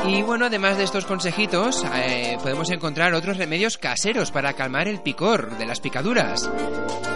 Y 0.05 0.23
bueno, 0.23 0.47
además 0.47 0.77
de 0.77 0.83
estos 0.83 1.05
consejitos, 1.05 1.85
eh, 1.95 2.37
podemos 2.43 2.69
encontrar 2.71 3.15
otros 3.15 3.37
remedios 3.37 3.79
caseros 3.79 4.33
para 4.33 4.55
calmar 4.55 4.89
el 4.89 5.01
picor 5.01 5.57
de 5.57 5.65
las 5.65 5.79
picaduras. 5.79 6.51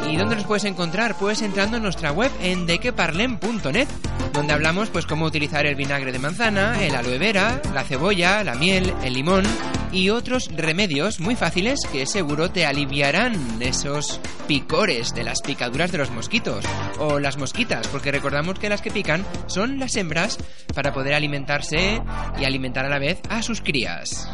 ¿Y 0.09 0.17
dónde 0.17 0.37
los 0.37 0.45
puedes 0.45 0.65
encontrar? 0.65 1.19
Pues 1.19 1.43
entrando 1.43 1.79
en 1.79 1.83
nuestra 1.83 2.13
web 2.13 2.31
en 2.41 2.67
dequeparlem.net, 2.67 3.89
donde 4.33 4.53
hablamos 4.53 4.91
pues 4.91 5.07
cómo 5.07 5.25
utilizar 5.25 5.67
el 5.67 5.75
vinagre 5.75 6.13
de 6.13 6.21
manzana, 6.21 6.81
el 6.85 6.95
aloe 6.95 7.19
vera, 7.19 7.61
la 7.75 7.83
cebolla, 7.83 8.45
la 8.45 8.55
miel, 8.55 8.95
el 9.03 9.15
limón 9.15 9.45
y 9.93 10.11
otros 10.11 10.51
remedios 10.55 11.21
muy 11.21 11.37
fáciles 11.37 11.81
que 11.91 12.07
seguro 12.07 12.51
te 12.51 12.67
aliviarán 12.67 13.61
esos 13.61 14.21
picores 14.47 15.15
de 15.15 15.25
las 15.25 15.41
picaduras 15.43 15.93
de 15.93 15.99
los 15.99 16.11
mosquitos 16.11 16.65
o 16.99 17.19
las 17.19 17.37
mosquitas, 17.37 17.89
porque 17.89 18.13
recordamos 18.13 18.59
que 18.59 18.69
las 18.69 18.83
que 18.83 18.91
pican 18.91 19.25
son 19.47 19.79
las 19.79 19.97
hembras 19.97 20.39
para 20.75 20.93
poder 20.93 21.15
alimentarse 21.15 22.03
y 22.39 22.45
alimentar 22.45 22.85
a 22.85 22.91
la 22.91 22.99
vez 22.99 23.21
a 23.29 23.43
sus 23.43 23.61
crías. 23.61 24.29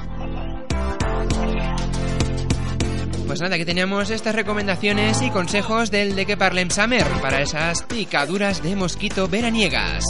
Pues 3.26 3.40
nada, 3.40 3.56
que 3.56 3.64
teníamos 3.64 4.10
estas 4.10 4.34
recomendaciones 4.34 5.22
y 5.22 5.30
consejos 5.30 5.90
del 5.90 6.14
de 6.14 6.26
que 6.26 6.36
Parlem 6.36 6.70
Summer 6.70 7.06
para 7.22 7.40
esas 7.40 7.82
picaduras 7.84 8.62
de 8.62 8.76
mosquito 8.76 9.26
veraniegas. 9.26 10.04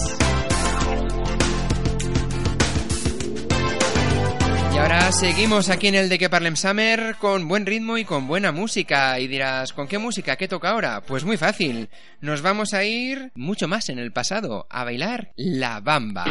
Ahora 4.83 5.13
seguimos 5.13 5.71
aquí 5.71 5.87
en 5.87 5.95
el 5.95 6.09
de 6.09 6.19
que 6.19 6.29
Parlem 6.29 6.57
Summer 6.57 7.15
con 7.21 7.47
buen 7.47 7.67
ritmo 7.67 7.99
y 7.99 8.05
con 8.05 8.27
buena 8.27 8.51
música. 8.51 9.21
Y 9.21 9.29
dirás, 9.29 9.73
¿con 9.73 9.87
qué 9.87 9.99
música? 9.99 10.37
¿Qué 10.37 10.49
toca 10.49 10.71
ahora? 10.71 11.03
Pues 11.03 11.25
muy 11.25 11.37
fácil. 11.37 11.89
Nos 12.21 12.43
vamos 12.43 12.75
a 12.75 12.83
ir 12.83 13.31
mucho 13.37 13.69
más 13.69 13.89
en 13.91 14.01
el 14.01 14.13
pasado, 14.13 14.67
a 14.69 14.83
bailar 14.83 15.33
la 15.37 15.79
bamba. 15.81 16.25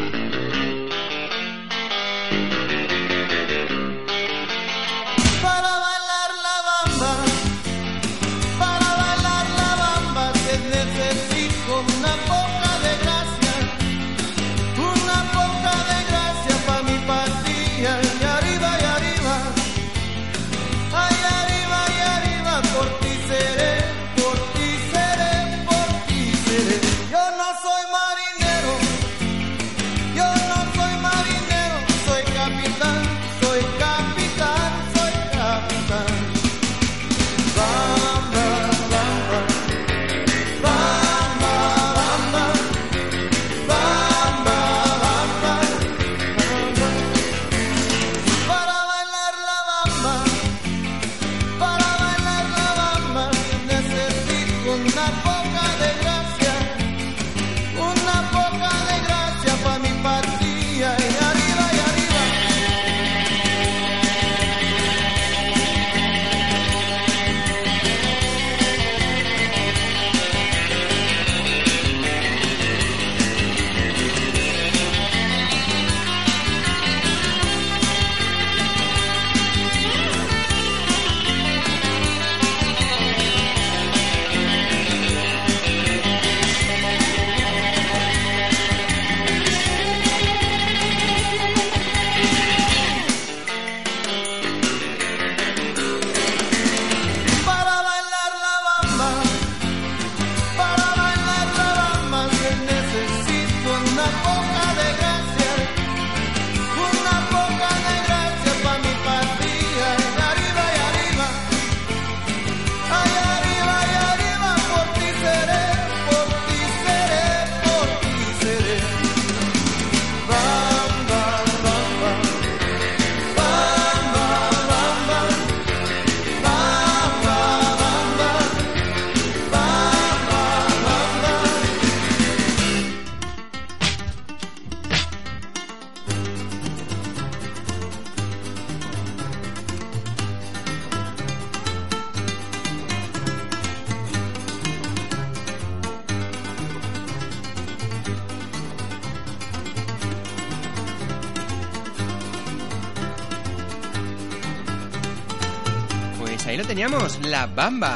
Bamba, 157.55 157.95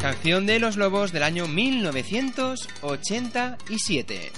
canción 0.00 0.46
de 0.46 0.58
Los 0.58 0.76
Lobos 0.76 1.12
del 1.12 1.22
año 1.22 1.46
1987. 1.48 4.32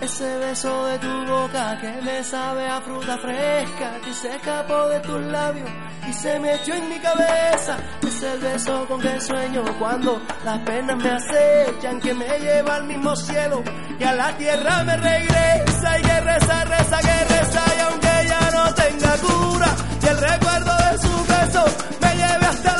Ese 0.00 0.38
beso 0.38 0.86
de 0.86 0.98
tu 0.98 1.26
boca 1.26 1.78
que 1.80 1.92
me 2.02 2.24
sabe 2.24 2.66
a 2.66 2.80
fruta 2.80 3.16
fresca 3.18 4.00
que 4.04 4.12
se 4.12 4.34
escapó 4.34 4.88
de 4.88 4.98
tus 5.00 5.20
labios 5.20 5.70
y 6.08 6.12
se 6.12 6.38
metió 6.38 6.74
en 6.74 6.88
mi 6.88 6.98
cabeza. 6.98 7.76
Es 8.06 8.22
el 8.22 8.40
beso 8.40 8.86
con 8.86 9.00
que 9.00 9.20
sueño 9.20 9.64
cuando 9.78 10.22
las 10.44 10.58
penas 10.60 10.96
me 10.96 11.10
acechan, 11.10 12.00
que 12.00 12.14
me 12.14 12.26
lleva 12.38 12.76
al 12.76 12.84
mismo 12.84 13.14
cielo 13.16 13.62
y 13.98 14.04
a 14.04 14.12
la 14.14 14.36
tierra 14.36 14.84
me 14.84 14.96
regresa. 14.96 15.98
Y 15.98 16.02
que 16.02 16.20
reza, 16.20 16.64
reza, 16.64 16.98
que 17.00 17.34
reza, 17.34 17.62
y 17.76 17.80
aunque 17.80 18.28
ya 18.28 18.50
no 18.52 18.74
tenga 18.74 19.16
cura, 19.18 19.76
y 20.02 20.06
el 20.06 20.18
recuerdo 20.18 20.72
de 20.76 20.98
su 20.98 21.26
beso 21.26 21.64
me 22.00 22.14
lleve 22.14 22.46
hasta 22.46 22.75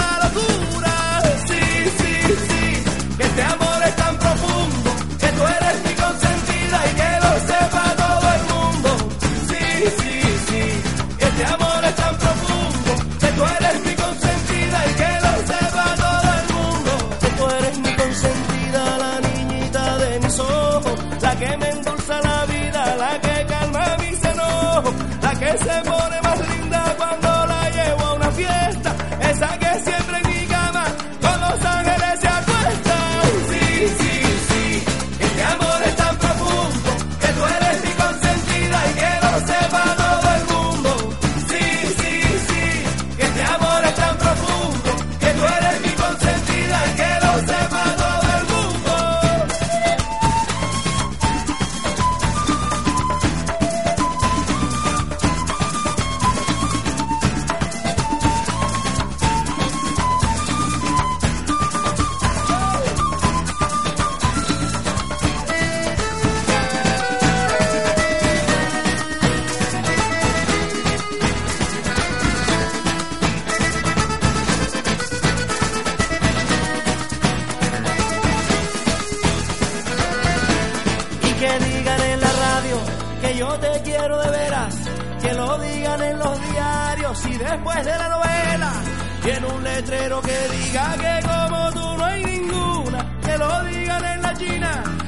Tiene 89.27 89.45
un 89.45 89.64
letrero 89.64 90.22
que 90.22 90.39
diga 90.57 90.97
que 90.99 91.27
como 91.27 91.72
tú 91.72 91.99
no 91.99 92.05
hay 92.05 92.22
ninguna, 92.24 93.18
que 93.24 93.37
lo 93.37 93.64
digan 93.64 94.05
en 94.05 94.22
la 94.22 94.35
China. 94.35 95.06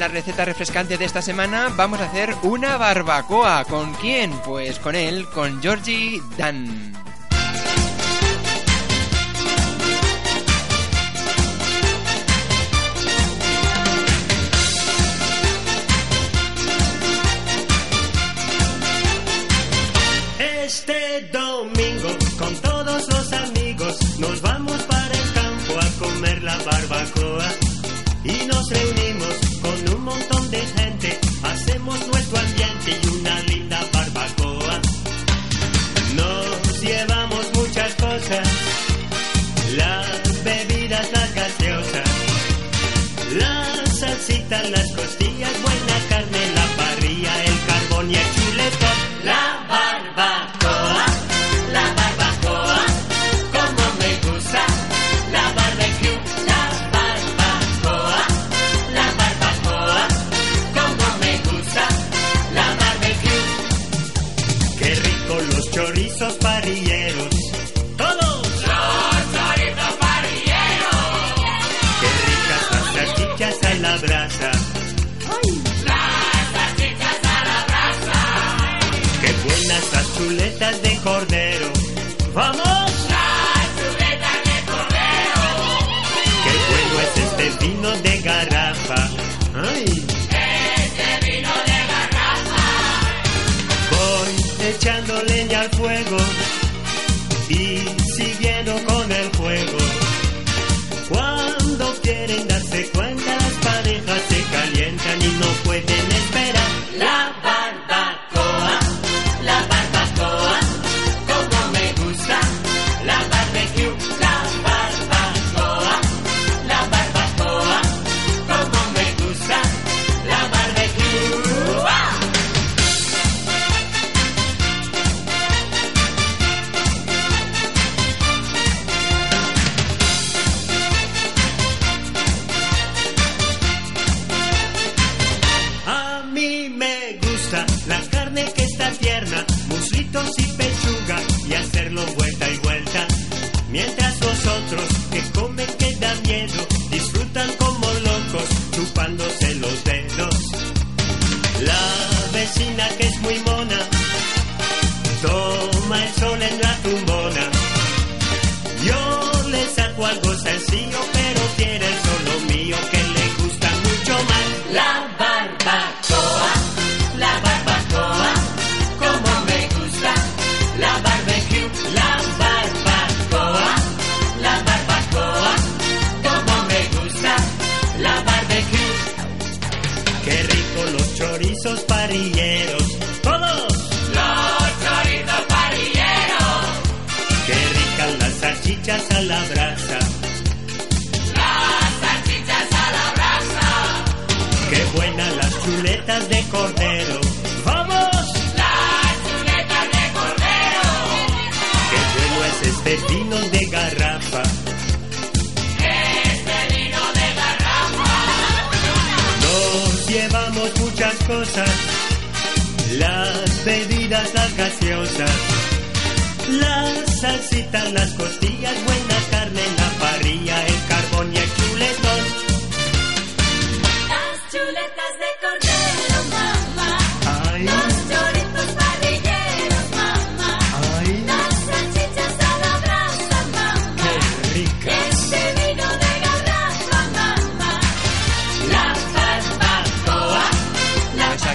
la 0.00 0.08
receta 0.08 0.46
refrescante 0.46 0.96
de 0.96 1.04
esta 1.04 1.20
semana 1.20 1.68
vamos 1.76 2.00
a 2.00 2.06
hacer 2.06 2.34
una 2.42 2.78
barbacoa. 2.78 3.66
¿Con 3.66 3.92
quién? 3.92 4.32
Pues 4.46 4.78
con 4.78 4.94
él, 4.94 5.26
con 5.26 5.60
Georgie 5.60 6.22
Dan. 6.38 6.89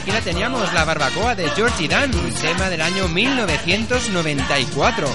Aquí 0.06 0.12
la 0.12 0.22
teníamos, 0.22 0.72
la 0.72 0.86
barbacoa 0.86 1.34
de 1.34 1.50
Georgie 1.50 1.88
Dan, 1.88 2.12
tema 2.40 2.70
del 2.70 2.82
año 2.82 3.08
1994. 3.08 5.08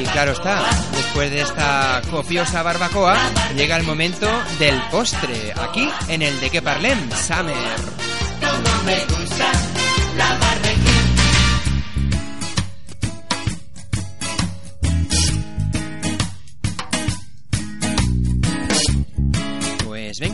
Y 0.00 0.04
claro 0.06 0.32
está, 0.32 0.64
después 0.90 1.30
de 1.30 1.42
esta 1.42 2.02
copiosa 2.10 2.64
barbacoa, 2.64 3.16
llega 3.54 3.76
el 3.76 3.84
momento 3.84 4.26
del 4.58 4.82
postre, 4.90 5.54
aquí 5.56 5.88
en 6.08 6.22
el 6.22 6.40
de 6.40 6.50
que 6.50 6.60
parlem, 6.60 6.98
Summer. 7.12 7.54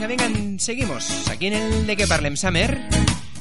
Barbecue. 0.09 0.17
Pues 0.17 0.17
venga, 0.17 0.29
venga, 0.29 0.59
seguimos 0.59 1.29
aquí 1.29 1.47
en 1.49 1.55
el 1.55 1.87
de 1.87 1.97
que 1.97 2.07
parlem 2.07 2.37
Summer. 2.37 2.81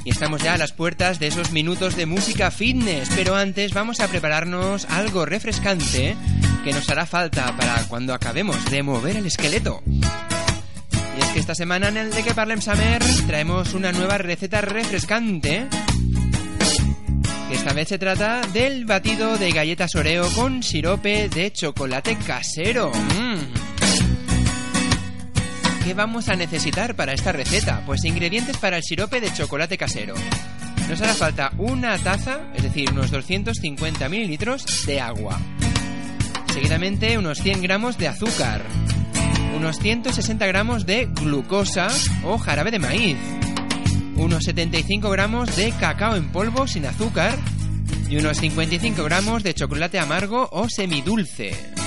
Y 0.03 0.11
estamos 0.11 0.41
ya 0.41 0.53
a 0.53 0.57
las 0.57 0.72
puertas 0.72 1.20
de 1.20 1.28
esos 1.28 1.51
minutos 1.51 1.97
de 1.97 2.05
música 2.05 2.49
fitness, 2.49 3.09
pero 3.13 3.36
antes 3.36 3.74
vamos 3.74 3.99
a 3.99 4.07
prepararnos 4.07 4.86
algo 4.86 5.26
refrescante 5.26 6.15
que 6.63 6.72
nos 6.72 6.89
hará 6.89 7.05
falta 7.05 7.55
para 7.57 7.84
cuando 7.89 8.13
acabemos 8.13 8.63
de 8.72 8.84
mover 8.84 9.18
el 9.18 9.26
esqueleto. 9.26 9.84
Y 9.86 11.22
es 11.22 11.30
que 11.34 11.39
esta 11.39 11.55
semana 11.55 11.89
en 11.89 11.97
el 11.97 12.11
de 12.11 12.24
que 12.24 12.34
traemos 13.28 13.74
una 13.74 13.91
nueva 13.91 14.18
receta 14.18 14.61
refrescante. 14.61 15.68
Que 17.49 17.55
esta 17.55 17.74
vez 17.74 17.89
se 17.89 17.97
trata 17.97 18.41
del 18.53 18.86
batido 18.86 19.38
de 19.38 19.51
galletas 19.51 19.95
Oreo 19.95 20.30
con 20.36 20.63
sirope 20.63 21.28
de 21.28 21.51
chocolate 21.51 22.18
casero. 22.18 22.91
¡Mmm! 22.93 23.66
¿Qué 25.88 25.94
vamos 25.94 26.28
a 26.28 26.36
necesitar 26.36 26.98
para 26.98 27.14
esta 27.14 27.32
receta? 27.32 27.82
Pues 27.86 28.04
ingredientes 28.04 28.58
para 28.58 28.76
el 28.76 28.84
sirope 28.84 29.22
de 29.22 29.32
chocolate 29.32 29.78
casero. 29.78 30.16
Nos 30.90 31.02
hará 31.02 31.14
falta 31.14 31.54
una 31.58 31.98
taza, 31.98 32.42
es 32.54 32.64
decir, 32.64 32.92
unos 32.92 33.10
250 33.10 34.10
mililitros 34.10 34.66
de 34.86 35.00
agua. 35.00 35.40
Seguidamente 36.54 37.18
unos 37.18 37.38
100 37.38 37.62
gramos 37.62 37.98
de 37.98 38.10
azúcar. 38.10 38.64
Unos 39.56 39.80
160 39.80 40.46
gramos 40.48 40.86
de 40.86 41.06
glucosa 41.06 41.88
o 42.26 42.38
jarabe 42.38 42.72
de 42.72 42.80
maíz. 42.80 43.18
Unos 44.18 44.44
75 44.44 45.10
gramos 45.10 45.56
de 45.56 45.72
cacao 45.72 46.18
en 46.18 46.34
polvo 46.34 46.68
sin 46.68 46.86
azúcar. 46.86 47.34
Y 48.10 48.18
unos 48.18 48.40
55 48.40 49.06
gramos 49.06 49.42
de 49.42 49.54
chocolate 49.54 50.00
amargo 50.00 50.50
o 50.52 50.68
semidulce. 50.68 51.87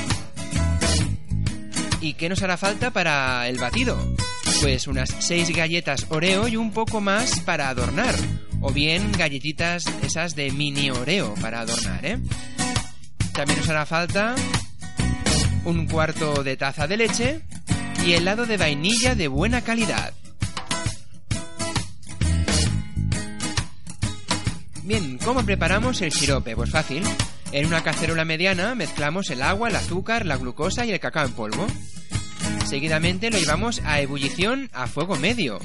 ¿Y 2.01 2.15
qué 2.15 2.29
nos 2.29 2.43
hará 2.43 2.57
falta 2.57 2.91
para 2.91 3.47
el 3.49 3.59
batido? 3.59 3.99
Pues 4.63 4.87
unas 4.87 5.15
6 5.19 5.55
galletas 5.55 6.07
Oreo 6.09 6.49
y 6.49 6.57
un 6.57 6.73
poco 6.73 7.01
más 7.01 7.41
para 7.41 7.69
adornar. 7.69 8.15
O 8.63 8.73
bien 8.73 9.13
galletitas 9.13 9.85
esas 10.03 10.35
de 10.35 10.51
mini 10.51 10.91
Oreo 10.91 11.35
para 11.41 11.61
adornar, 11.61 12.05
¿eh? 12.05 12.19
También 13.33 13.59
nos 13.59 13.69
hará 13.69 13.87
falta 13.87 14.35
un 15.65 15.87
cuarto 15.87 16.43
de 16.43 16.57
taza 16.57 16.87
de 16.87 16.97
leche 16.97 17.41
y 18.05 18.13
helado 18.13 18.47
de 18.47 18.57
vainilla 18.57 19.15
de 19.15 19.29
buena 19.29 19.63
calidad. 19.63 20.13
Bien, 24.83 25.19
¿cómo 25.19 25.45
preparamos 25.45 26.01
el 26.01 26.13
sirope? 26.13 26.57
Pues 26.57 26.71
fácil. 26.71 27.05
En 27.53 27.67
una 27.67 27.83
cacerola 27.83 28.25
mediana 28.25 28.75
mezclamos 28.75 29.31
el 29.31 29.43
agua, 29.43 29.69
el 29.69 29.77
azúcar, 29.77 30.25
la 30.25 30.37
glucosa 30.37 30.87
y 30.87 30.93
el 30.93 31.01
cacao 31.01 31.27
en 31.27 31.33
polvo. 31.33 31.67
Seguidamente 32.65 33.31
lo 33.31 33.39
llevamos 33.39 33.81
a 33.85 34.01
ebullición 34.01 34.71
a 34.73 34.87
fuego 34.87 35.17
medio. 35.17 35.59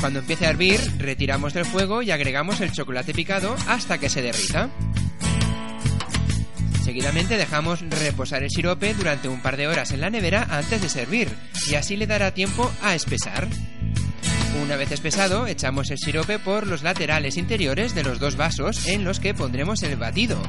Cuando 0.00 0.20
empiece 0.20 0.46
a 0.46 0.50
hervir, 0.50 0.80
retiramos 0.98 1.54
del 1.54 1.64
fuego 1.64 2.02
y 2.02 2.10
agregamos 2.10 2.60
el 2.60 2.72
chocolate 2.72 3.12
picado 3.12 3.56
hasta 3.66 3.98
que 3.98 4.08
se 4.08 4.22
derrita. 4.22 4.70
Seguidamente 6.84 7.36
dejamos 7.36 7.80
reposar 7.90 8.42
el 8.42 8.50
sirope 8.50 8.94
durante 8.94 9.28
un 9.28 9.42
par 9.42 9.56
de 9.56 9.68
horas 9.68 9.90
en 9.90 10.00
la 10.00 10.08
nevera 10.08 10.46
antes 10.50 10.80
de 10.80 10.88
servir 10.88 11.28
y 11.68 11.74
así 11.74 11.96
le 11.96 12.06
dará 12.06 12.32
tiempo 12.32 12.72
a 12.82 12.94
espesar. 12.94 13.46
Una 14.62 14.76
vez 14.76 14.90
espesado, 14.92 15.46
echamos 15.46 15.90
el 15.90 15.98
sirope 15.98 16.38
por 16.38 16.66
los 16.66 16.82
laterales 16.82 17.36
interiores 17.36 17.94
de 17.94 18.04
los 18.04 18.18
dos 18.18 18.36
vasos 18.36 18.86
en 18.86 19.04
los 19.04 19.20
que 19.20 19.34
pondremos 19.34 19.82
el 19.82 19.96
batido. 19.96 20.40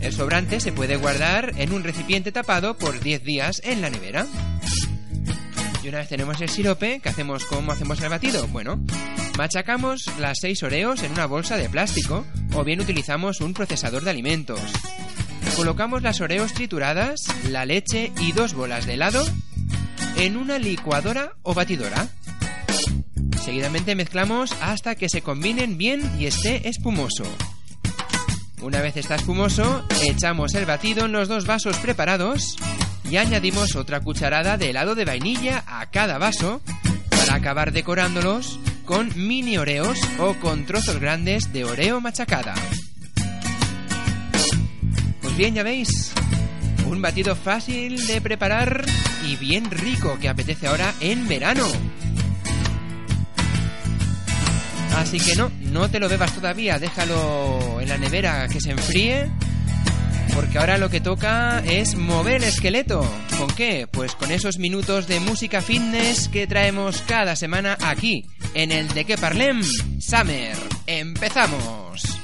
El 0.00 0.12
sobrante 0.12 0.60
se 0.60 0.72
puede 0.72 0.96
guardar 0.96 1.52
en 1.56 1.72
un 1.72 1.82
recipiente 1.82 2.32
tapado 2.32 2.76
por 2.76 3.00
10 3.00 3.24
días 3.24 3.62
en 3.64 3.80
la 3.80 3.90
nevera. 3.90 4.26
Y 5.86 5.88
una 5.88 5.98
vez 5.98 6.08
tenemos 6.08 6.40
el 6.40 6.48
sirope, 6.48 6.98
¿qué 6.98 7.10
hacemos? 7.10 7.44
¿Cómo 7.44 7.70
hacemos 7.70 8.00
el 8.00 8.08
batido? 8.08 8.48
Bueno, 8.48 8.80
machacamos 9.38 10.10
las 10.18 10.38
6 10.40 10.64
oreos 10.64 11.04
en 11.04 11.12
una 11.12 11.26
bolsa 11.26 11.56
de 11.56 11.68
plástico 11.68 12.26
o 12.54 12.64
bien 12.64 12.80
utilizamos 12.80 13.40
un 13.40 13.54
procesador 13.54 14.02
de 14.02 14.10
alimentos. 14.10 14.60
Colocamos 15.54 16.02
las 16.02 16.20
oreos 16.20 16.54
trituradas, 16.54 17.20
la 17.50 17.64
leche 17.66 18.10
y 18.18 18.32
dos 18.32 18.54
bolas 18.54 18.86
de 18.86 18.94
helado 18.94 19.24
en 20.16 20.36
una 20.36 20.58
licuadora 20.58 21.34
o 21.42 21.54
batidora. 21.54 22.08
Seguidamente 23.44 23.94
mezclamos 23.94 24.50
hasta 24.60 24.96
que 24.96 25.08
se 25.08 25.22
combinen 25.22 25.78
bien 25.78 26.02
y 26.18 26.26
esté 26.26 26.68
espumoso. 26.68 27.22
Una 28.60 28.80
vez 28.80 28.96
está 28.96 29.14
espumoso, 29.14 29.86
echamos 30.02 30.56
el 30.56 30.66
batido 30.66 31.04
en 31.04 31.12
los 31.12 31.28
dos 31.28 31.46
vasos 31.46 31.76
preparados 31.78 32.56
y 33.10 33.16
añadimos 33.16 33.76
otra 33.76 34.00
cucharada 34.00 34.56
de 34.56 34.70
helado 34.70 34.94
de 34.94 35.04
vainilla 35.04 35.64
a 35.66 35.86
cada 35.90 36.18
vaso 36.18 36.60
para 37.10 37.34
acabar 37.34 37.72
decorándolos 37.72 38.58
con 38.84 39.10
mini 39.16 39.58
oreos 39.58 39.98
o 40.18 40.34
con 40.34 40.64
trozos 40.66 40.98
grandes 40.98 41.52
de 41.52 41.64
oreo 41.64 42.00
machacada. 42.00 42.54
Pues 45.20 45.36
bien, 45.36 45.54
ya 45.54 45.62
veis, 45.62 46.12
un 46.86 47.02
batido 47.02 47.34
fácil 47.36 48.06
de 48.06 48.20
preparar 48.20 48.84
y 49.26 49.36
bien 49.36 49.70
rico 49.70 50.18
que 50.20 50.28
apetece 50.28 50.66
ahora 50.66 50.94
en 51.00 51.26
verano. 51.26 51.66
Así 54.96 55.18
que 55.18 55.36
no, 55.36 55.50
no 55.60 55.90
te 55.90 56.00
lo 56.00 56.08
bebas 56.08 56.34
todavía, 56.34 56.78
déjalo 56.78 57.80
en 57.80 57.88
la 57.88 57.98
nevera 57.98 58.48
que 58.48 58.60
se 58.60 58.70
enfríe. 58.70 59.30
Porque 60.36 60.58
ahora 60.58 60.76
lo 60.76 60.90
que 60.90 61.00
toca 61.00 61.60
es 61.60 61.96
mover 61.96 62.36
el 62.36 62.44
esqueleto. 62.44 63.00
¿Con 63.38 63.48
qué? 63.48 63.88
Pues 63.90 64.14
con 64.14 64.30
esos 64.30 64.58
minutos 64.58 65.06
de 65.06 65.18
música 65.18 65.62
fitness 65.62 66.28
que 66.28 66.46
traemos 66.46 67.00
cada 67.08 67.36
semana 67.36 67.78
aquí, 67.82 68.26
en 68.52 68.70
el 68.70 68.86
De 68.88 69.06
Que 69.06 69.16
Parlem 69.16 69.62
Summer. 69.98 70.54
¡Empezamos! 70.86 72.15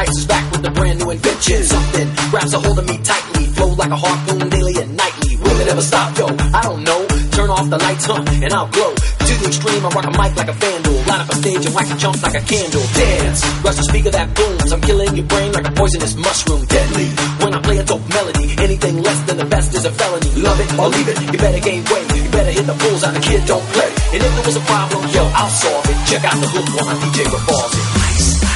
Ice 0.00 0.16
is 0.16 0.24
back 0.24 0.50
with 0.50 0.64
a 0.64 0.70
brand 0.70 0.98
new 0.98 1.10
invention. 1.10 1.60
Something 1.62 2.08
grabs 2.32 2.54
a 2.54 2.58
hold 2.58 2.78
of 2.78 2.88
me 2.88 2.96
tightly, 3.04 3.44
flow 3.52 3.68
like 3.76 3.92
a 3.92 4.00
harpoon 4.00 4.48
daily 4.48 4.72
and 4.80 4.96
nightly. 4.96 5.36
Will 5.36 5.60
it 5.60 5.68
ever 5.68 5.84
stop, 5.84 6.16
yo? 6.16 6.24
I 6.56 6.62
don't 6.64 6.84
know. 6.88 7.04
Turn 7.36 7.50
off 7.52 7.68
the 7.68 7.76
lights, 7.76 8.08
huh, 8.08 8.24
and 8.24 8.48
I'll 8.48 8.72
glow. 8.72 8.96
To 8.96 9.32
the 9.36 9.46
extreme, 9.52 9.84
I 9.84 9.92
rock 9.92 10.08
a 10.08 10.14
mic 10.16 10.32
like 10.40 10.48
a 10.48 10.56
vandal. 10.56 10.96
Light 11.04 11.20
up 11.20 11.28
a 11.28 11.36
stage 11.36 11.66
and 11.68 11.74
wax 11.76 11.92
a 11.92 11.96
chump 12.00 12.16
like 12.24 12.32
a 12.32 12.40
candle. 12.40 12.80
Dance, 12.96 13.40
rush 13.60 13.76
the 13.76 13.84
speaker 13.92 14.08
that 14.08 14.32
booms. 14.32 14.72
I'm 14.72 14.80
killing 14.80 15.12
your 15.20 15.28
brain 15.28 15.52
like 15.52 15.68
a 15.68 15.72
poisonous 15.76 16.16
mushroom. 16.16 16.64
Deadly, 16.64 17.08
when 17.44 17.52
I 17.52 17.60
play 17.60 17.76
a 17.76 17.84
dope 17.84 18.08
melody. 18.08 18.56
Anything 18.56 19.04
less 19.04 19.20
than 19.28 19.36
the 19.36 19.48
best 19.52 19.76
is 19.76 19.84
a 19.84 19.92
felony. 19.92 20.32
Love 20.40 20.60
it 20.64 20.68
or 20.80 20.88
leave 20.88 21.08
it, 21.12 21.20
you 21.28 21.36
better 21.36 21.60
gain 21.60 21.84
weight. 21.92 22.08
You 22.16 22.24
better 22.32 22.52
hit 22.56 22.64
the 22.64 22.72
bulls 22.72 23.04
out, 23.04 23.12
the 23.12 23.20
kid 23.20 23.44
don't 23.44 23.68
play. 23.76 23.92
And 24.16 24.24
if 24.24 24.32
there 24.32 24.46
was 24.48 24.56
a 24.56 24.64
problem, 24.64 25.04
yo, 25.12 25.28
I'll 25.36 25.52
solve 25.52 25.84
it. 25.92 25.98
Check 26.08 26.24
out 26.24 26.40
the 26.40 26.48
hook 26.48 26.64
while 26.72 26.88
my 26.88 26.96
DJ 27.04 27.28
revolves 27.28 27.76
it. 27.76 27.84
Ice, 28.16 28.49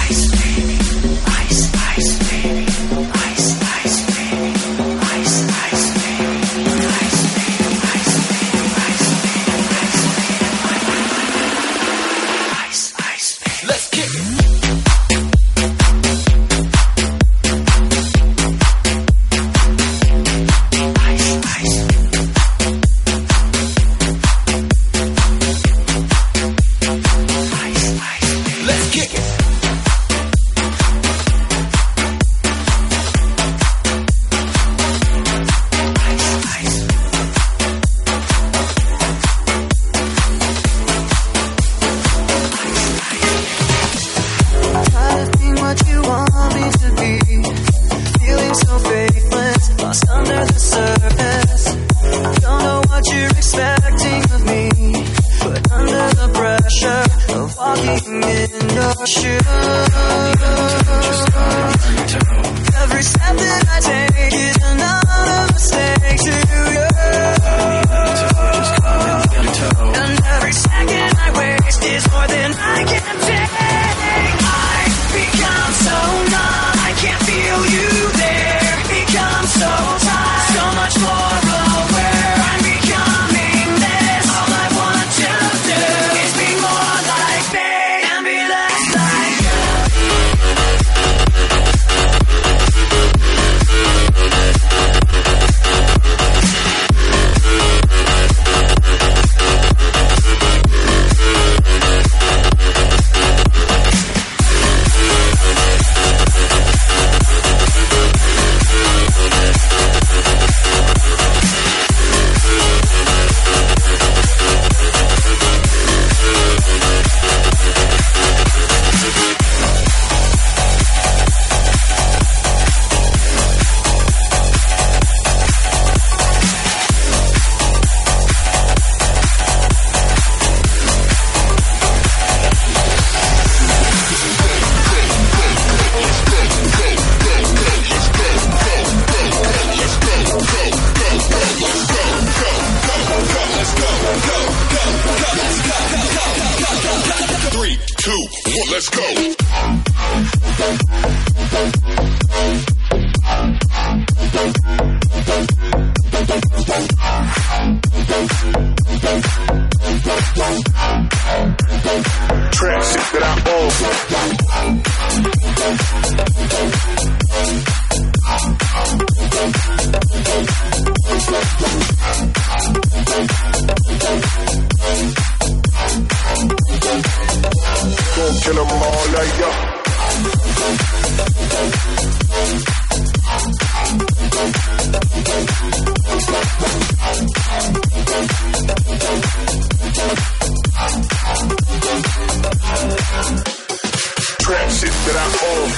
Transit 194.45 194.95
that 195.07 195.17
I 195.17 195.27
own, 195.49 195.69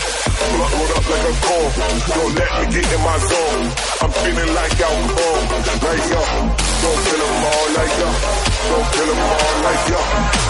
blood 0.57 0.73
rolled 0.75 0.93
up 0.99 1.07
like 1.07 1.25
a 1.27 1.35
cone. 1.47 1.71
Don't 2.17 2.35
let 2.35 2.51
me 2.59 2.67
get 2.75 2.87
in 2.93 3.01
my 3.07 3.19
zone. 3.31 3.65
I'm 4.03 4.11
feeling 4.11 4.51
like 4.59 4.77
I'm 4.87 5.01
like 5.87 6.07
yo. 6.11 6.23
Don't 6.83 7.01
kill 7.07 7.23
'em 7.27 7.45
all, 7.47 7.67
like 7.77 7.95
yo. 8.01 8.09
Don't 8.71 8.89
kill 8.93 9.11
'em 9.11 9.23
all, 9.23 9.55
like 9.67 9.85
yo. 9.93 10.01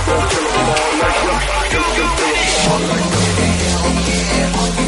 Don't 0.09 0.27
kill 0.31 0.47
'em 0.49 0.69
all, 0.73 0.93
like 1.03 1.21
yo. 1.27 1.35
Kill, 1.71 1.87
kill, 1.97 2.11
kill 2.17 2.35
'em 2.37 2.57
all, 2.71 2.81
like 2.91 3.07
yo. 4.81 4.86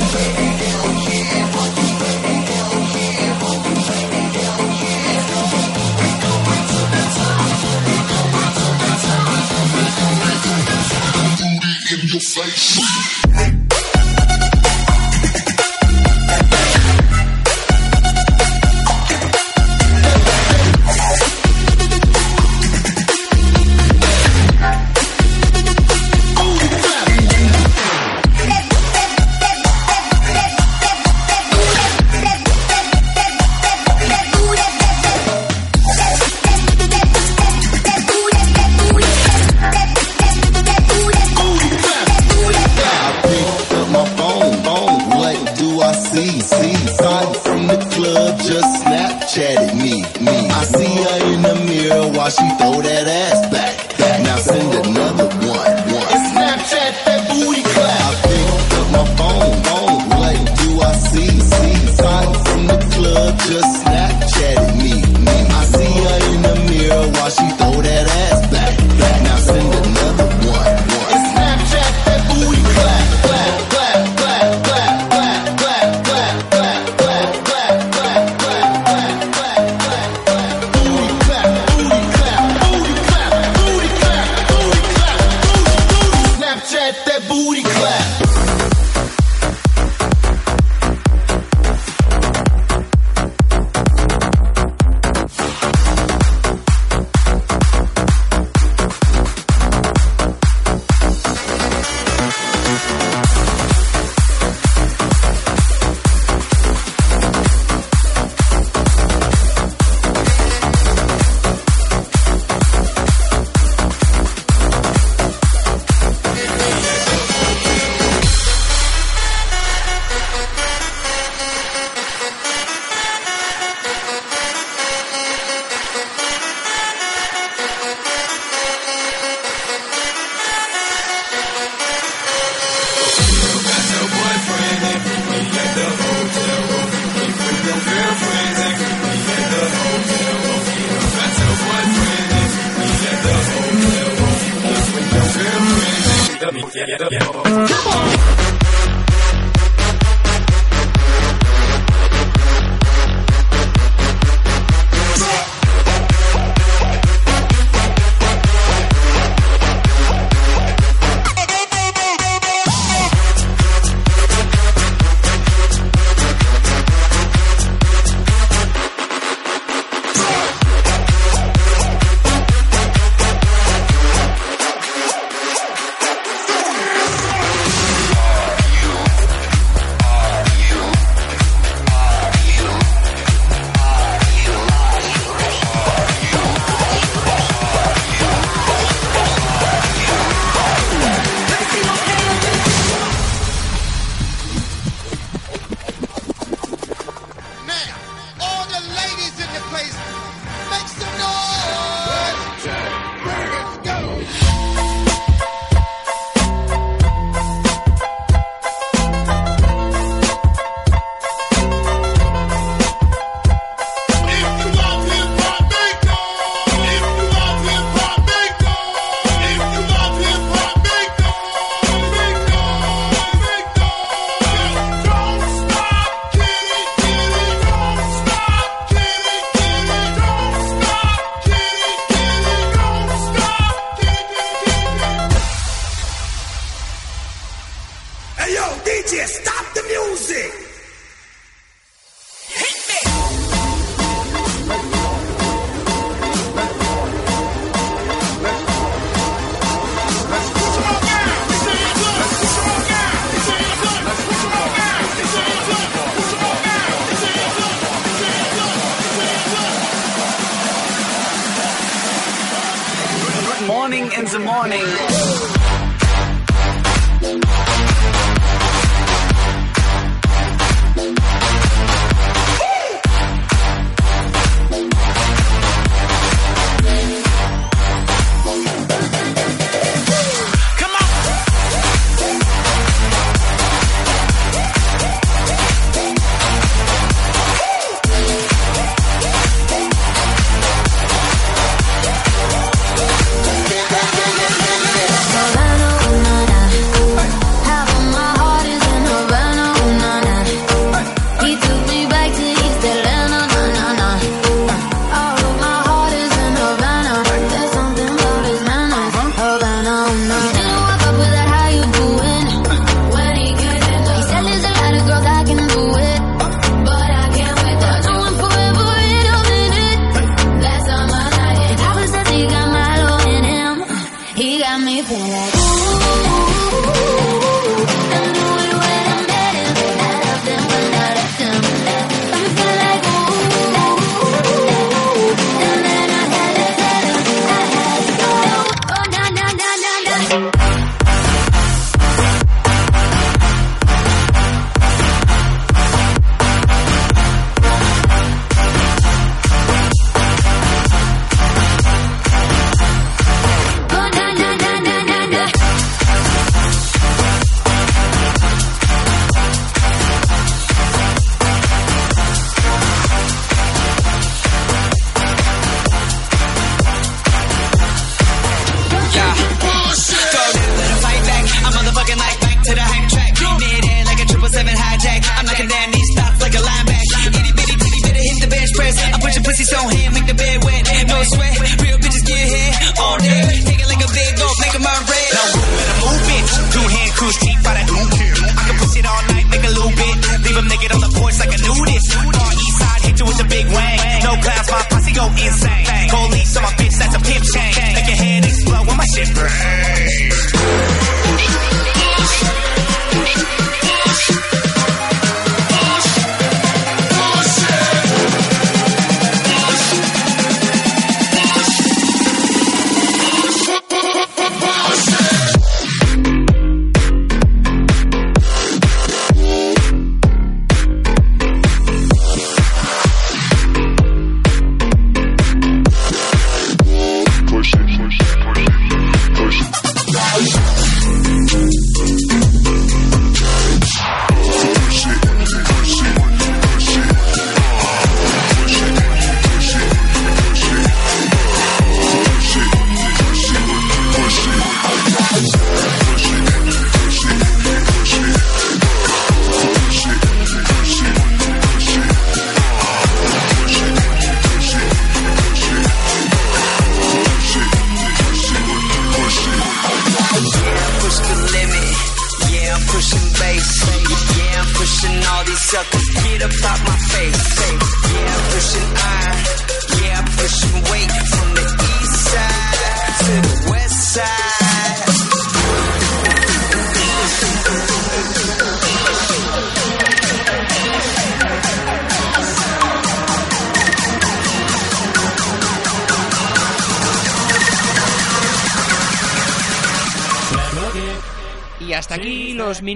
your 12.12 12.20
face. 12.20 13.17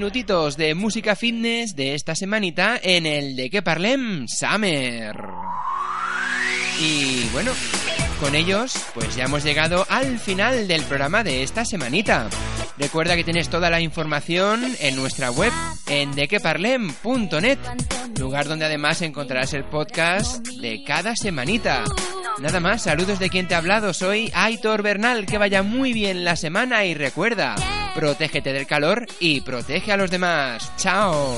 Minutitos 0.03 0.57
de 0.57 0.75
música 0.75 1.15
fitness 1.15 1.77
de 1.77 1.95
esta 1.95 2.17
semanita 2.17 2.77
en 2.83 3.07
el 3.07 3.37
de 3.37 3.49
que 3.49 3.63
parlem 3.63 4.27
Summer. 4.27 5.15
Y 6.81 7.29
bueno, 7.33 7.53
con 8.19 8.35
ellos 8.35 8.75
pues 8.95 9.15
ya 9.15 9.27
hemos 9.27 9.45
llegado 9.45 9.87
al 9.89 10.19
final 10.19 10.67
del 10.67 10.83
programa 10.83 11.23
de 11.23 11.45
esta 11.45 11.65
semanita. 11.65 12.29
Recuerda 12.79 13.15
que 13.15 13.23
tienes 13.23 13.49
toda 13.49 13.71
la 13.71 13.81
información 13.81 14.75
en 14.81 14.97
nuestra 14.97 15.31
web 15.31 15.53
en 15.87 16.11
dequeparlem.net, 16.17 17.59
lugar 18.19 18.49
donde 18.49 18.65
además 18.65 19.03
encontrarás 19.03 19.55
el 19.55 19.63
podcast 19.63 20.45
de 20.61 20.83
cada 20.85 21.15
semanita. 21.15 21.85
Nada 22.39 22.61
más, 22.61 22.83
saludos 22.83 23.19
de 23.19 23.31
quien 23.31 23.47
te 23.47 23.55
ha 23.55 23.59
hablado, 23.59 23.93
soy 23.93 24.31
Aitor 24.35 24.83
Bernal, 24.83 25.27
que 25.27 25.39
vaya 25.39 25.63
muy 25.63 25.93
bien 25.93 26.25
la 26.25 26.37
semana 26.37 26.85
y 26.85 26.95
recuerda, 26.95 27.55
protégete 27.95 28.53
del 28.53 28.67
calor 28.67 29.07
y 29.21 29.43
protege 29.43 29.93
a 29.93 29.97
los 29.97 30.11
demás. 30.11 30.73
¡Chao! 30.77 31.37